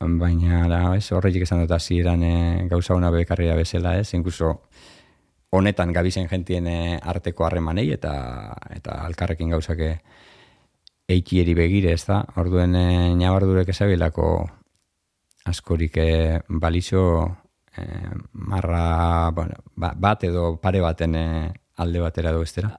baina 0.00 0.64
da, 0.68 0.80
ez, 0.96 1.10
horretik 1.12 1.44
esan 1.44 1.60
dut 1.64 1.74
hasieran 1.76 2.22
e, 2.24 2.34
gauza 2.70 2.94
hona 2.94 3.10
bekarria 3.12 3.54
bezala, 3.54 3.98
ez, 4.00 4.14
inkluso 4.14 4.54
honetan 5.50 5.92
gabizen 5.92 6.28
jentien 6.28 6.66
eh, 6.66 6.98
arteko 7.02 7.44
harremanei 7.46 7.90
eta 7.92 8.12
eta 8.70 9.00
alkarrekin 9.06 9.50
gauzake 9.50 9.94
eikieri 11.10 11.54
begire, 11.58 11.94
ez 11.96 12.04
da? 12.06 12.20
Orduen 12.40 12.76
e, 12.78 12.86
nabardurek 13.18 13.72
ezabilako 13.72 14.26
askorik 15.50 15.96
e, 15.98 16.10
balizo 16.62 17.02
e, 17.74 17.86
marra 18.32 19.30
bueno, 19.34 19.58
ba, 19.74 19.92
bat 19.96 20.24
edo 20.28 20.54
pare 20.62 20.82
baten 20.84 21.16
e, 21.18 21.26
alde 21.82 22.02
batera 22.04 22.34
edo 22.34 22.44
estera. 22.46 22.72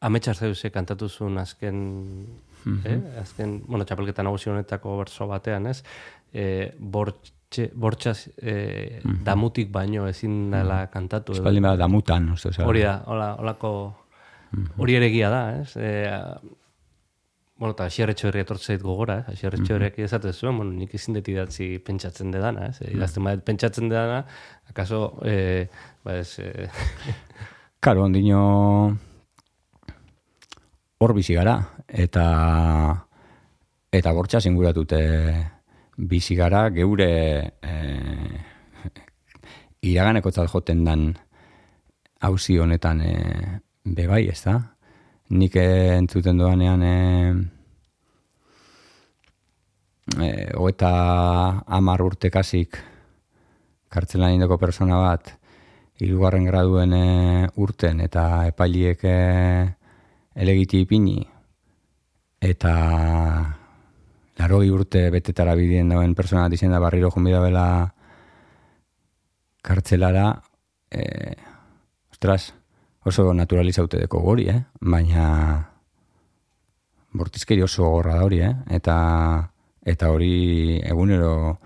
Ametsa 0.00 0.34
zeuse 0.34 0.70
kantatu 0.72 1.08
zuen 1.08 1.38
azken, 1.38 1.76
mm 2.64 2.76
-hmm. 2.76 2.86
eh? 2.86 3.20
azken, 3.20 3.62
bueno, 3.66 3.84
txapelketan 3.84 4.24
nagusi 4.24 4.50
honetako 4.50 4.98
berso 4.98 5.26
batean, 5.28 5.66
ez? 5.66 5.82
E, 6.32 6.72
bortxe, 7.50 7.70
bortxaz 7.74 8.28
e, 8.38 9.00
mm 9.02 9.10
-hmm. 9.10 9.24
damutik 9.24 9.70
baino 9.72 10.06
ezin 10.06 10.50
dela 10.50 10.86
kantatu. 10.90 11.32
Espaldin 11.32 11.62
bada 11.62 11.76
damutan, 11.76 12.30
uste, 12.32 12.50
Hori 12.62 12.82
da, 12.82 13.02
hola, 13.06 13.34
holako, 13.34 13.94
hori 14.76 14.94
ere 14.94 15.10
da, 15.30 15.60
ez? 15.60 15.76
E, 15.76 16.10
Bueno, 17.60 17.74
eta 17.74 17.84
asierretxo 17.84 18.28
herri 18.28 18.40
etortzeit 18.40 18.80
gogora, 18.80 19.18
eh? 19.18 19.32
asierretxo 19.32 19.74
herriak 19.74 19.98
mm 19.98 20.04
-hmm. 20.04 20.32
zuen, 20.32 20.56
bueno, 20.56 20.72
nik 20.72 20.94
ezin 20.94 21.12
deti 21.12 21.34
datzi 21.34 21.78
pentsatzen 21.78 22.30
dedana, 22.30 22.68
eh? 22.68 22.94
Mm 22.94 23.00
-hmm. 23.02 23.40
pentsatzen 23.44 23.88
dedana, 23.90 24.24
akaso, 24.66 25.20
eh, 25.24 25.68
ba 26.02 26.16
ez... 26.16 26.38
Eh... 26.38 26.70
Karo, 27.80 28.04
ondino 28.04 28.96
hor 30.98 31.14
bizi 31.14 31.34
gara, 31.34 31.60
eta 31.86 33.06
eta 33.92 34.12
bortxa 34.12 34.40
zinguratute 34.40 35.59
bizi 36.08 36.34
gara, 36.34 36.68
geure 36.70 37.10
eh, 37.60 38.40
iraganeko 39.82 40.30
joten 40.32 40.84
dan 40.84 41.08
hauzi 42.20 42.58
honetan 42.58 43.00
eh, 43.00 43.58
bebai, 43.84 44.28
ez 44.28 44.42
da? 44.44 44.60
nik 45.30 45.54
entzuten 45.56 46.38
doanean 46.38 46.82
e, 46.82 47.34
e, 50.18 50.30
oeta 50.58 50.90
amar 51.66 52.02
urte 52.02 52.30
kasik 52.34 52.80
kartzelan 53.90 54.34
indoko 54.34 54.58
persona 54.58 54.98
bat 54.98 55.30
irugarren 56.02 56.48
graduen 56.50 56.96
e, 56.98 57.46
urten 57.62 58.02
eta 58.02 58.48
epailiek 58.50 59.04
e, 59.06 59.20
elegiti 60.34 60.82
ipini 60.82 61.22
eta 62.50 62.74
laroi 64.40 64.70
urte 64.72 65.10
betetara 65.12 65.54
bidien 65.58 65.90
dauen 65.92 66.14
persona 66.16 66.46
bat 66.46 66.54
izan 66.56 66.72
da 66.72 66.80
barriro 66.80 67.10
jumbida 67.12 67.42
bela 67.44 67.66
kartzelara 69.60 70.30
e, 70.90 71.02
ostras, 72.10 72.54
oso 73.04 73.34
naturalizaute 73.36 74.00
deko 74.00 74.22
gori, 74.24 74.48
eh? 74.48 74.62
baina 74.80 75.26
bortizkeri 77.12 77.62
oso 77.66 77.90
gorra 77.90 78.16
da 78.16 78.24
hori, 78.24 78.40
eh? 78.46 78.54
eta, 78.78 78.96
eta 79.84 80.10
hori 80.14 80.80
egunero 80.88 81.58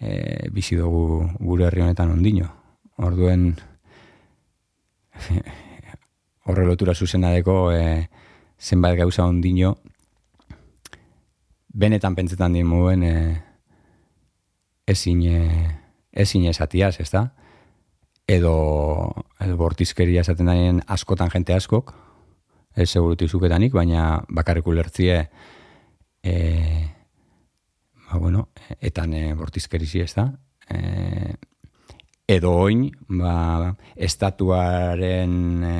e, 0.00 0.48
bizi 0.54 0.78
dugu 0.80 1.28
gure 1.40 1.68
herri 1.68 1.84
honetan 1.84 2.16
ondino. 2.16 2.48
Orduen 3.04 3.50
horre 6.48 6.66
lotura 6.66 6.94
zuzena 6.94 7.32
deko 7.36 7.72
e, 7.74 8.08
zenbait 8.56 8.96
gauza 8.96 9.26
ondino 9.26 9.76
benetan 11.72 12.14
pentsetan 12.14 12.52
dien 12.52 12.66
muen 12.66 13.02
e, 13.02 13.14
ezin, 14.86 15.22
e, 15.22 15.70
ezin 16.12 16.44
esatiaz, 16.50 16.98
ez 17.00 17.10
da? 17.10 17.30
edo, 18.26 19.12
edo 19.40 19.56
bortizkeria 19.58 20.22
esaten 20.22 20.48
daien 20.50 20.80
askotan 20.90 21.30
jente 21.32 21.54
askok, 21.56 21.92
ez 22.76 22.88
segurutu 22.88 23.26
izuketanik, 23.28 23.74
baina 23.74 24.22
bakarrik 24.32 24.66
ulertzie 24.66 25.18
e, 26.24 26.34
ba, 28.08 28.18
bueno, 28.18 28.48
etan 28.80 29.14
e, 29.14 29.24
bortizkerizi 29.36 30.04
ez 30.04 30.12
da. 30.16 30.28
E, 30.70 31.34
edo 32.32 32.54
oin, 32.64 32.86
ba, 33.20 33.74
estatuaren 33.96 35.34
e, 35.68 35.76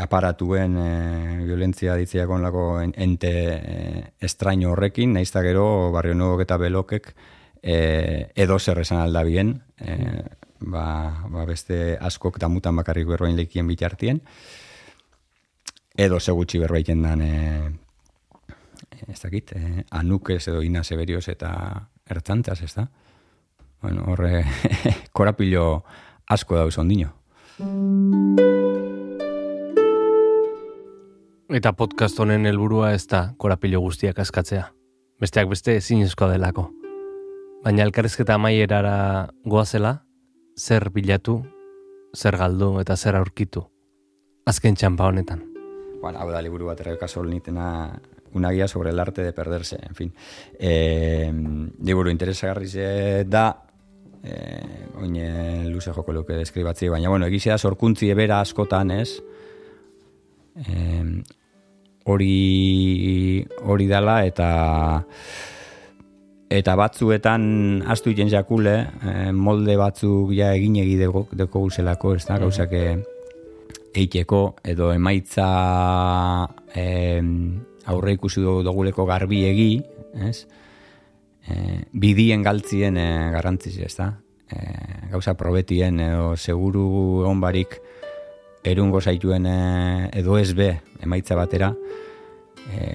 aparatuen 0.00 0.76
e, 0.78 0.90
violentzia 1.44 1.96
ditziak 2.00 2.30
onlako 2.30 2.80
ente 2.82 3.32
e, 3.32 4.02
estraino 4.20 4.72
horrekin, 4.72 5.12
nahiz 5.14 5.30
gero 5.32 5.90
barrio 5.92 6.14
nuok 6.14 6.42
eta 6.44 6.56
belokek 6.56 7.12
e, 7.62 8.32
edo 8.34 8.58
zer 8.58 8.80
esan 8.80 9.00
aldabien, 9.00 9.54
e, 9.78 9.96
ba, 10.60 11.24
ba 11.28 11.44
beste 11.46 11.96
askok 12.00 12.38
damutan 12.38 12.76
bakarrik 12.76 13.06
berroin 13.06 13.36
lekien 13.36 13.66
bitartien, 13.66 14.20
edo 15.96 16.20
segutxi 16.20 16.58
berbaiten 16.58 17.02
dan, 17.02 17.22
e, 17.22 17.70
ez 19.08 19.20
dakit, 19.20 19.52
e, 19.56 19.84
anukez 19.90 20.46
edo 20.48 20.62
ina 20.62 20.84
seberioz 20.84 21.28
eta 21.28 21.52
ertzantzaz, 22.06 22.60
ez 22.62 22.74
da? 22.74 22.88
Bueno, 23.82 24.04
horre, 24.12 24.44
korapilo 25.16 25.84
asko 26.30 26.56
dauz 26.56 26.78
ondino. 26.78 27.12
Eta 31.52 31.74
podcast 31.76 32.16
honen 32.16 32.46
helburua 32.48 32.94
ez 32.96 33.02
da 33.10 33.34
korapilo 33.36 33.82
guztiak 33.84 34.16
askatzea. 34.22 34.70
Besteak 35.20 35.50
beste 35.50 35.74
zinezkoa 35.80 36.30
delako. 36.32 36.70
Baina 37.62 37.84
elkarrezketa 37.84 38.38
amaierara 38.38 38.94
goazela, 39.44 39.98
zer 40.56 40.88
bilatu, 40.94 41.42
zer 42.16 42.38
galdu 42.40 42.78
eta 42.80 42.96
zer 42.96 43.18
aurkitu 43.20 43.66
azken 44.48 44.78
txampa 44.80 45.10
honetan. 45.10 45.42
Bueno, 46.00 46.18
hau 46.18 46.30
da 46.32 46.40
liburu 46.42 46.70
bat 46.70 46.80
erreka 46.80 47.06
nitena 47.26 48.00
una 48.32 48.50
guía 48.50 48.66
sobre 48.66 48.90
el 48.90 48.98
arte 48.98 49.22
de 49.22 49.32
perderse, 49.32 49.78
en 49.82 49.94
fin. 49.94 50.14
E, 50.58 51.30
liburu 51.84 52.10
interesagarri 52.10 52.66
ze 52.66 53.24
da, 53.24 53.62
e, 54.24 54.96
oine 54.96 55.68
luze 55.68 55.92
joko 55.92 56.12
luke 56.12 56.32
deskribatzi, 56.32 56.88
baina, 56.88 57.10
bueno, 57.10 57.26
egizia 57.26 57.58
sorkuntzi 57.58 58.08
ebera 58.10 58.40
askotan, 58.40 58.90
ez? 58.90 59.22
E, 60.56 61.22
hori 62.04 63.44
hori 63.62 63.86
dala 63.90 64.22
eta 64.26 64.48
eta 66.52 66.76
batzuetan 66.76 67.44
astu 67.88 68.12
iten 68.12 68.28
jakule, 68.28 68.74
molde 69.32 69.76
batzuk 69.80 70.34
ja 70.36 70.50
egin 70.52 70.76
egi 70.82 70.98
deko, 71.00 71.24
guzelako, 71.54 72.14
ez 72.18 72.26
da, 72.28 72.36
gauzak 72.42 72.74
eiteko 73.96 74.42
edo 74.64 74.90
emaitza 74.92 75.46
eh, 76.76 77.22
aurre 77.86 78.16
ikusi 78.16 78.42
duguleko 78.42 79.06
garbi 79.08 79.44
egi, 79.48 79.70
ez? 80.28 80.46
E, 81.42 81.82
bidien 81.92 82.44
galtzien 82.46 82.96
e, 82.96 83.06
garrantziz, 83.34 83.74
ez 83.82 83.94
da? 83.98 84.12
E, 84.46 84.58
gauza 85.10 85.34
probetien 85.38 85.98
edo 86.00 86.34
seguru 86.36 86.84
onbarik 87.28 87.78
erungo 88.64 89.00
zaituen 89.00 89.46
e, 89.46 90.10
edo 90.18 90.38
ez 90.38 90.52
be 90.54 90.68
emaitza 91.02 91.36
batera 91.38 91.72
e, 92.70 92.90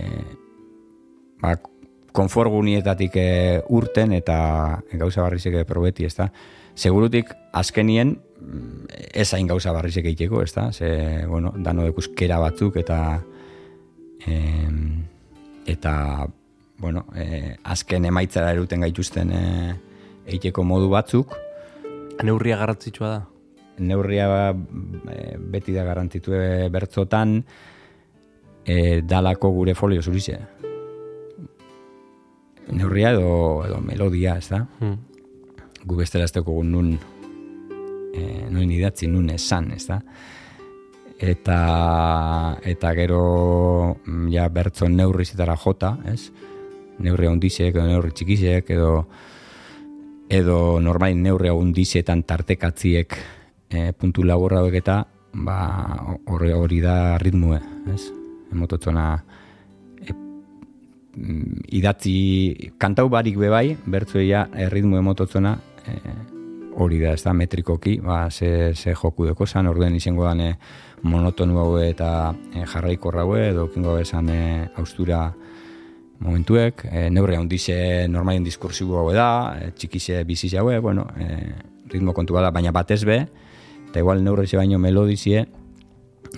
ba, 1.42 1.56
konforgunietatik 2.18 3.18
e, 3.20 3.30
urten 3.70 4.16
eta 4.18 4.38
gauza 4.94 5.22
barrizek 5.22 5.62
probeti, 5.70 6.08
ez 6.08 6.16
da? 6.18 6.32
Segurutik 6.78 7.34
azkenien 7.58 8.16
ez 9.14 9.28
hain 9.34 9.48
gauza 9.50 9.74
barrizek 9.74 10.06
egiteko, 10.06 10.42
ez 10.46 10.54
da? 10.54 10.72
Ze, 10.72 11.26
bueno, 11.28 11.54
dano 11.58 11.86
dekuz 11.86 12.08
kera 12.18 12.40
batzuk 12.42 12.78
eta 12.82 13.00
e, 14.26 14.38
eta 15.68 15.94
bueno, 16.78 17.06
e, 17.16 17.56
azken 17.64 18.06
emaitzara 18.06 18.54
eruten 18.54 18.86
gaituzten 18.86 19.34
e, 19.34 19.44
eiteko 20.28 20.64
modu 20.64 20.90
batzuk. 20.94 21.34
Neurria 22.24 22.58
garrantzitsua 22.58 23.10
da? 23.14 23.26
Neurria 23.80 24.52
e, 24.52 25.38
beti 25.38 25.74
da 25.76 25.84
garrantzitu 25.86 26.34
bertzotan 26.74 27.38
e, 28.66 29.02
dalako 29.02 29.52
gure 29.52 29.76
folio 29.76 30.02
zurize. 30.02 30.40
Neurria 32.72 33.12
edo, 33.16 33.64
edo 33.66 33.78
melodia, 33.82 34.38
ez 34.38 34.50
da? 34.50 34.64
Hmm. 34.80 34.98
Gu 35.88 35.96
bestera 35.96 36.26
ez 36.26 36.34
nun 36.64 36.98
e, 38.14 38.50
nun 38.50 38.72
idatzi 38.72 39.08
nun 39.08 39.30
esan, 39.30 39.72
ez 39.72 39.86
da? 39.88 40.02
eta 41.18 42.58
eta 42.62 42.94
gero 42.94 43.98
mm, 44.06 44.30
ja 44.30 44.48
bertzo 44.50 44.88
neurrizitara 44.90 45.58
jota, 45.58 45.98
ez? 46.06 46.30
Neurri 47.02 47.28
handizek 47.30 47.76
edo 47.76 47.86
neurri 47.86 48.14
txikizek 48.14 48.70
edo 48.74 48.92
edo 50.30 50.80
normal 50.84 51.16
neurri 51.18 51.50
handizetan 51.50 52.24
tartekatziek 52.24 53.18
e, 53.70 53.94
puntu 53.94 54.24
laburra 54.24 54.64
eta 54.74 55.06
ba 55.34 56.18
hori 56.26 56.52
hori 56.52 56.80
da 56.82 57.18
ritmoe, 57.18 57.60
ez? 57.94 58.12
Emototzona 58.52 59.24
e, 60.02 60.14
mm, 60.14 61.68
idatzi 61.76 62.72
kantau 62.78 63.10
barik 63.10 63.38
bebai, 63.38 63.78
bertzoia 63.86 64.48
erritmo 64.56 64.98
emototzona 64.98 65.58
e, 65.86 66.00
hori 66.78 67.00
da, 67.02 67.14
ez 67.18 67.24
da, 67.24 67.34
metrikoki, 67.34 67.98
ba, 68.00 68.30
ze, 68.30 68.74
ze 68.76 68.94
joku 68.94 69.26
deko 69.26 69.46
zan, 69.46 69.68
orduen 69.68 69.96
izango 69.98 70.28
dane 70.28 70.58
monotonu 71.02 71.58
hau 71.58 71.78
eta 71.82 72.34
e, 72.54 72.66
jarraiko 72.66 73.12
haue 73.12 73.50
edo 73.50 73.68
kingo 73.74 73.98
esan 74.00 74.30
e, 74.30 74.70
austura 74.78 75.34
momentuek, 76.20 76.86
e, 76.90 77.10
neurri 77.10 77.36
handize 77.36 78.08
normalien 78.10 78.46
diskursibu 78.46 78.98
hau 78.98 79.12
da, 79.14 79.58
e, 79.58 79.72
txikize 79.72 80.24
biziz 80.24 80.54
haue, 80.56 80.80
bueno, 80.80 81.08
e, 81.18 81.54
ritmo 81.90 82.14
kontu 82.14 82.34
bada, 82.34 82.52
baina 82.52 82.72
batez 82.72 83.04
be, 83.06 83.26
eta 83.90 84.00
igual 84.00 84.24
neurri 84.24 84.48
ze 84.48 84.58
baino 84.58 84.80
melodizie, 84.80 85.48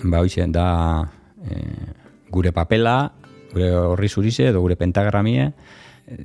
ba 0.02 0.18
hoize 0.18 0.46
da 0.48 1.10
e, 1.44 1.60
gure 2.30 2.52
papela, 2.52 3.12
gure 3.52 3.70
horri 3.74 4.08
zurize 4.08 4.48
edo 4.48 4.60
gure 4.60 4.76
pentagramie, 4.76 5.52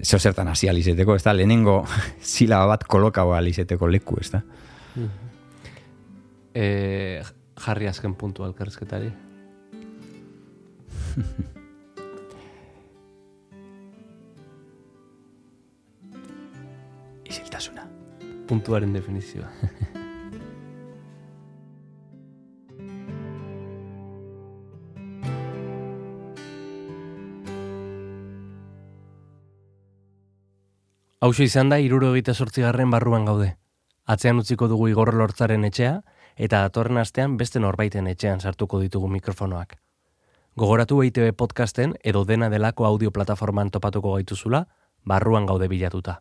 zeo 0.02 0.20
zertan 0.20 0.48
hasi 0.48 0.70
alizeteko, 0.70 1.16
ez 1.16 1.24
da, 1.24 1.34
lehenengo 1.34 1.86
zilaba 2.34 2.66
bat 2.76 2.84
kolokau 2.88 3.34
alizeteko 3.34 3.88
leku, 3.88 4.18
ez 4.22 4.32
da. 4.32 4.42
Mm 4.96 5.04
-hmm. 5.04 5.10
eh, 6.54 7.24
jarri 7.66 7.88
azken 7.88 8.16
puntu 8.16 8.44
alkarrezketari? 8.44 9.12
Isiltasuna. 17.30 17.88
Puntuaren 18.48 18.94
definizioa. 18.94 19.50
Hau 31.26 31.32
izan 31.42 31.72
da, 31.72 31.80
iruro 31.82 32.12
egite 32.14 32.36
sortzigarren 32.38 32.92
barruan 32.94 33.24
gaude. 33.26 33.56
Atzean 34.06 34.38
utziko 34.38 34.68
dugu 34.70 34.92
igor 34.92 35.10
lortzaren 35.18 35.64
etxea, 35.66 35.94
eta 36.38 36.60
datorren 36.62 37.00
astean 37.02 37.34
beste 37.40 37.58
norbaiten 37.60 38.06
etxean 38.06 38.44
sartuko 38.46 38.78
ditugu 38.84 39.08
mikrofonoak. 39.10 39.74
Gogoratu 40.56 41.00
EITB 41.02 41.32
podcasten 41.34 41.96
edo 42.04 42.22
dena 42.30 42.52
delako 42.54 42.86
audio 42.86 43.10
plataforman 43.10 43.72
topatuko 43.74 44.14
gaituzula, 44.14 44.68
barruan 45.04 45.48
gaude 45.50 45.68
bilatuta. 45.68 46.20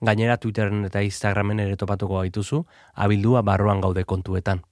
Gainera 0.00 0.36
Twitteren 0.36 0.84
eta 0.86 1.02
Instagramen 1.02 1.58
ere 1.64 1.74
topatuko 1.76 2.20
gaituzu, 2.20 2.60
abildua 2.94 3.42
barruan 3.42 3.80
gaude 3.80 4.04
kontuetan. 4.04 4.62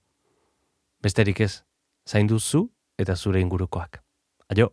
Besterik 1.03 1.41
ez, 1.41 1.65
zainduzu 2.07 2.63
eta 2.97 3.17
zure 3.17 3.43
ingurukoak. 3.43 3.99
Aio! 4.55 4.71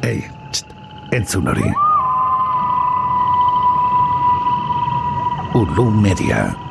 Ei, 0.00 0.24
txt, 0.48 0.72
entzun 1.12 1.52
hori. 1.52 1.68
Ulu 5.56 5.88
Media. 5.88 6.65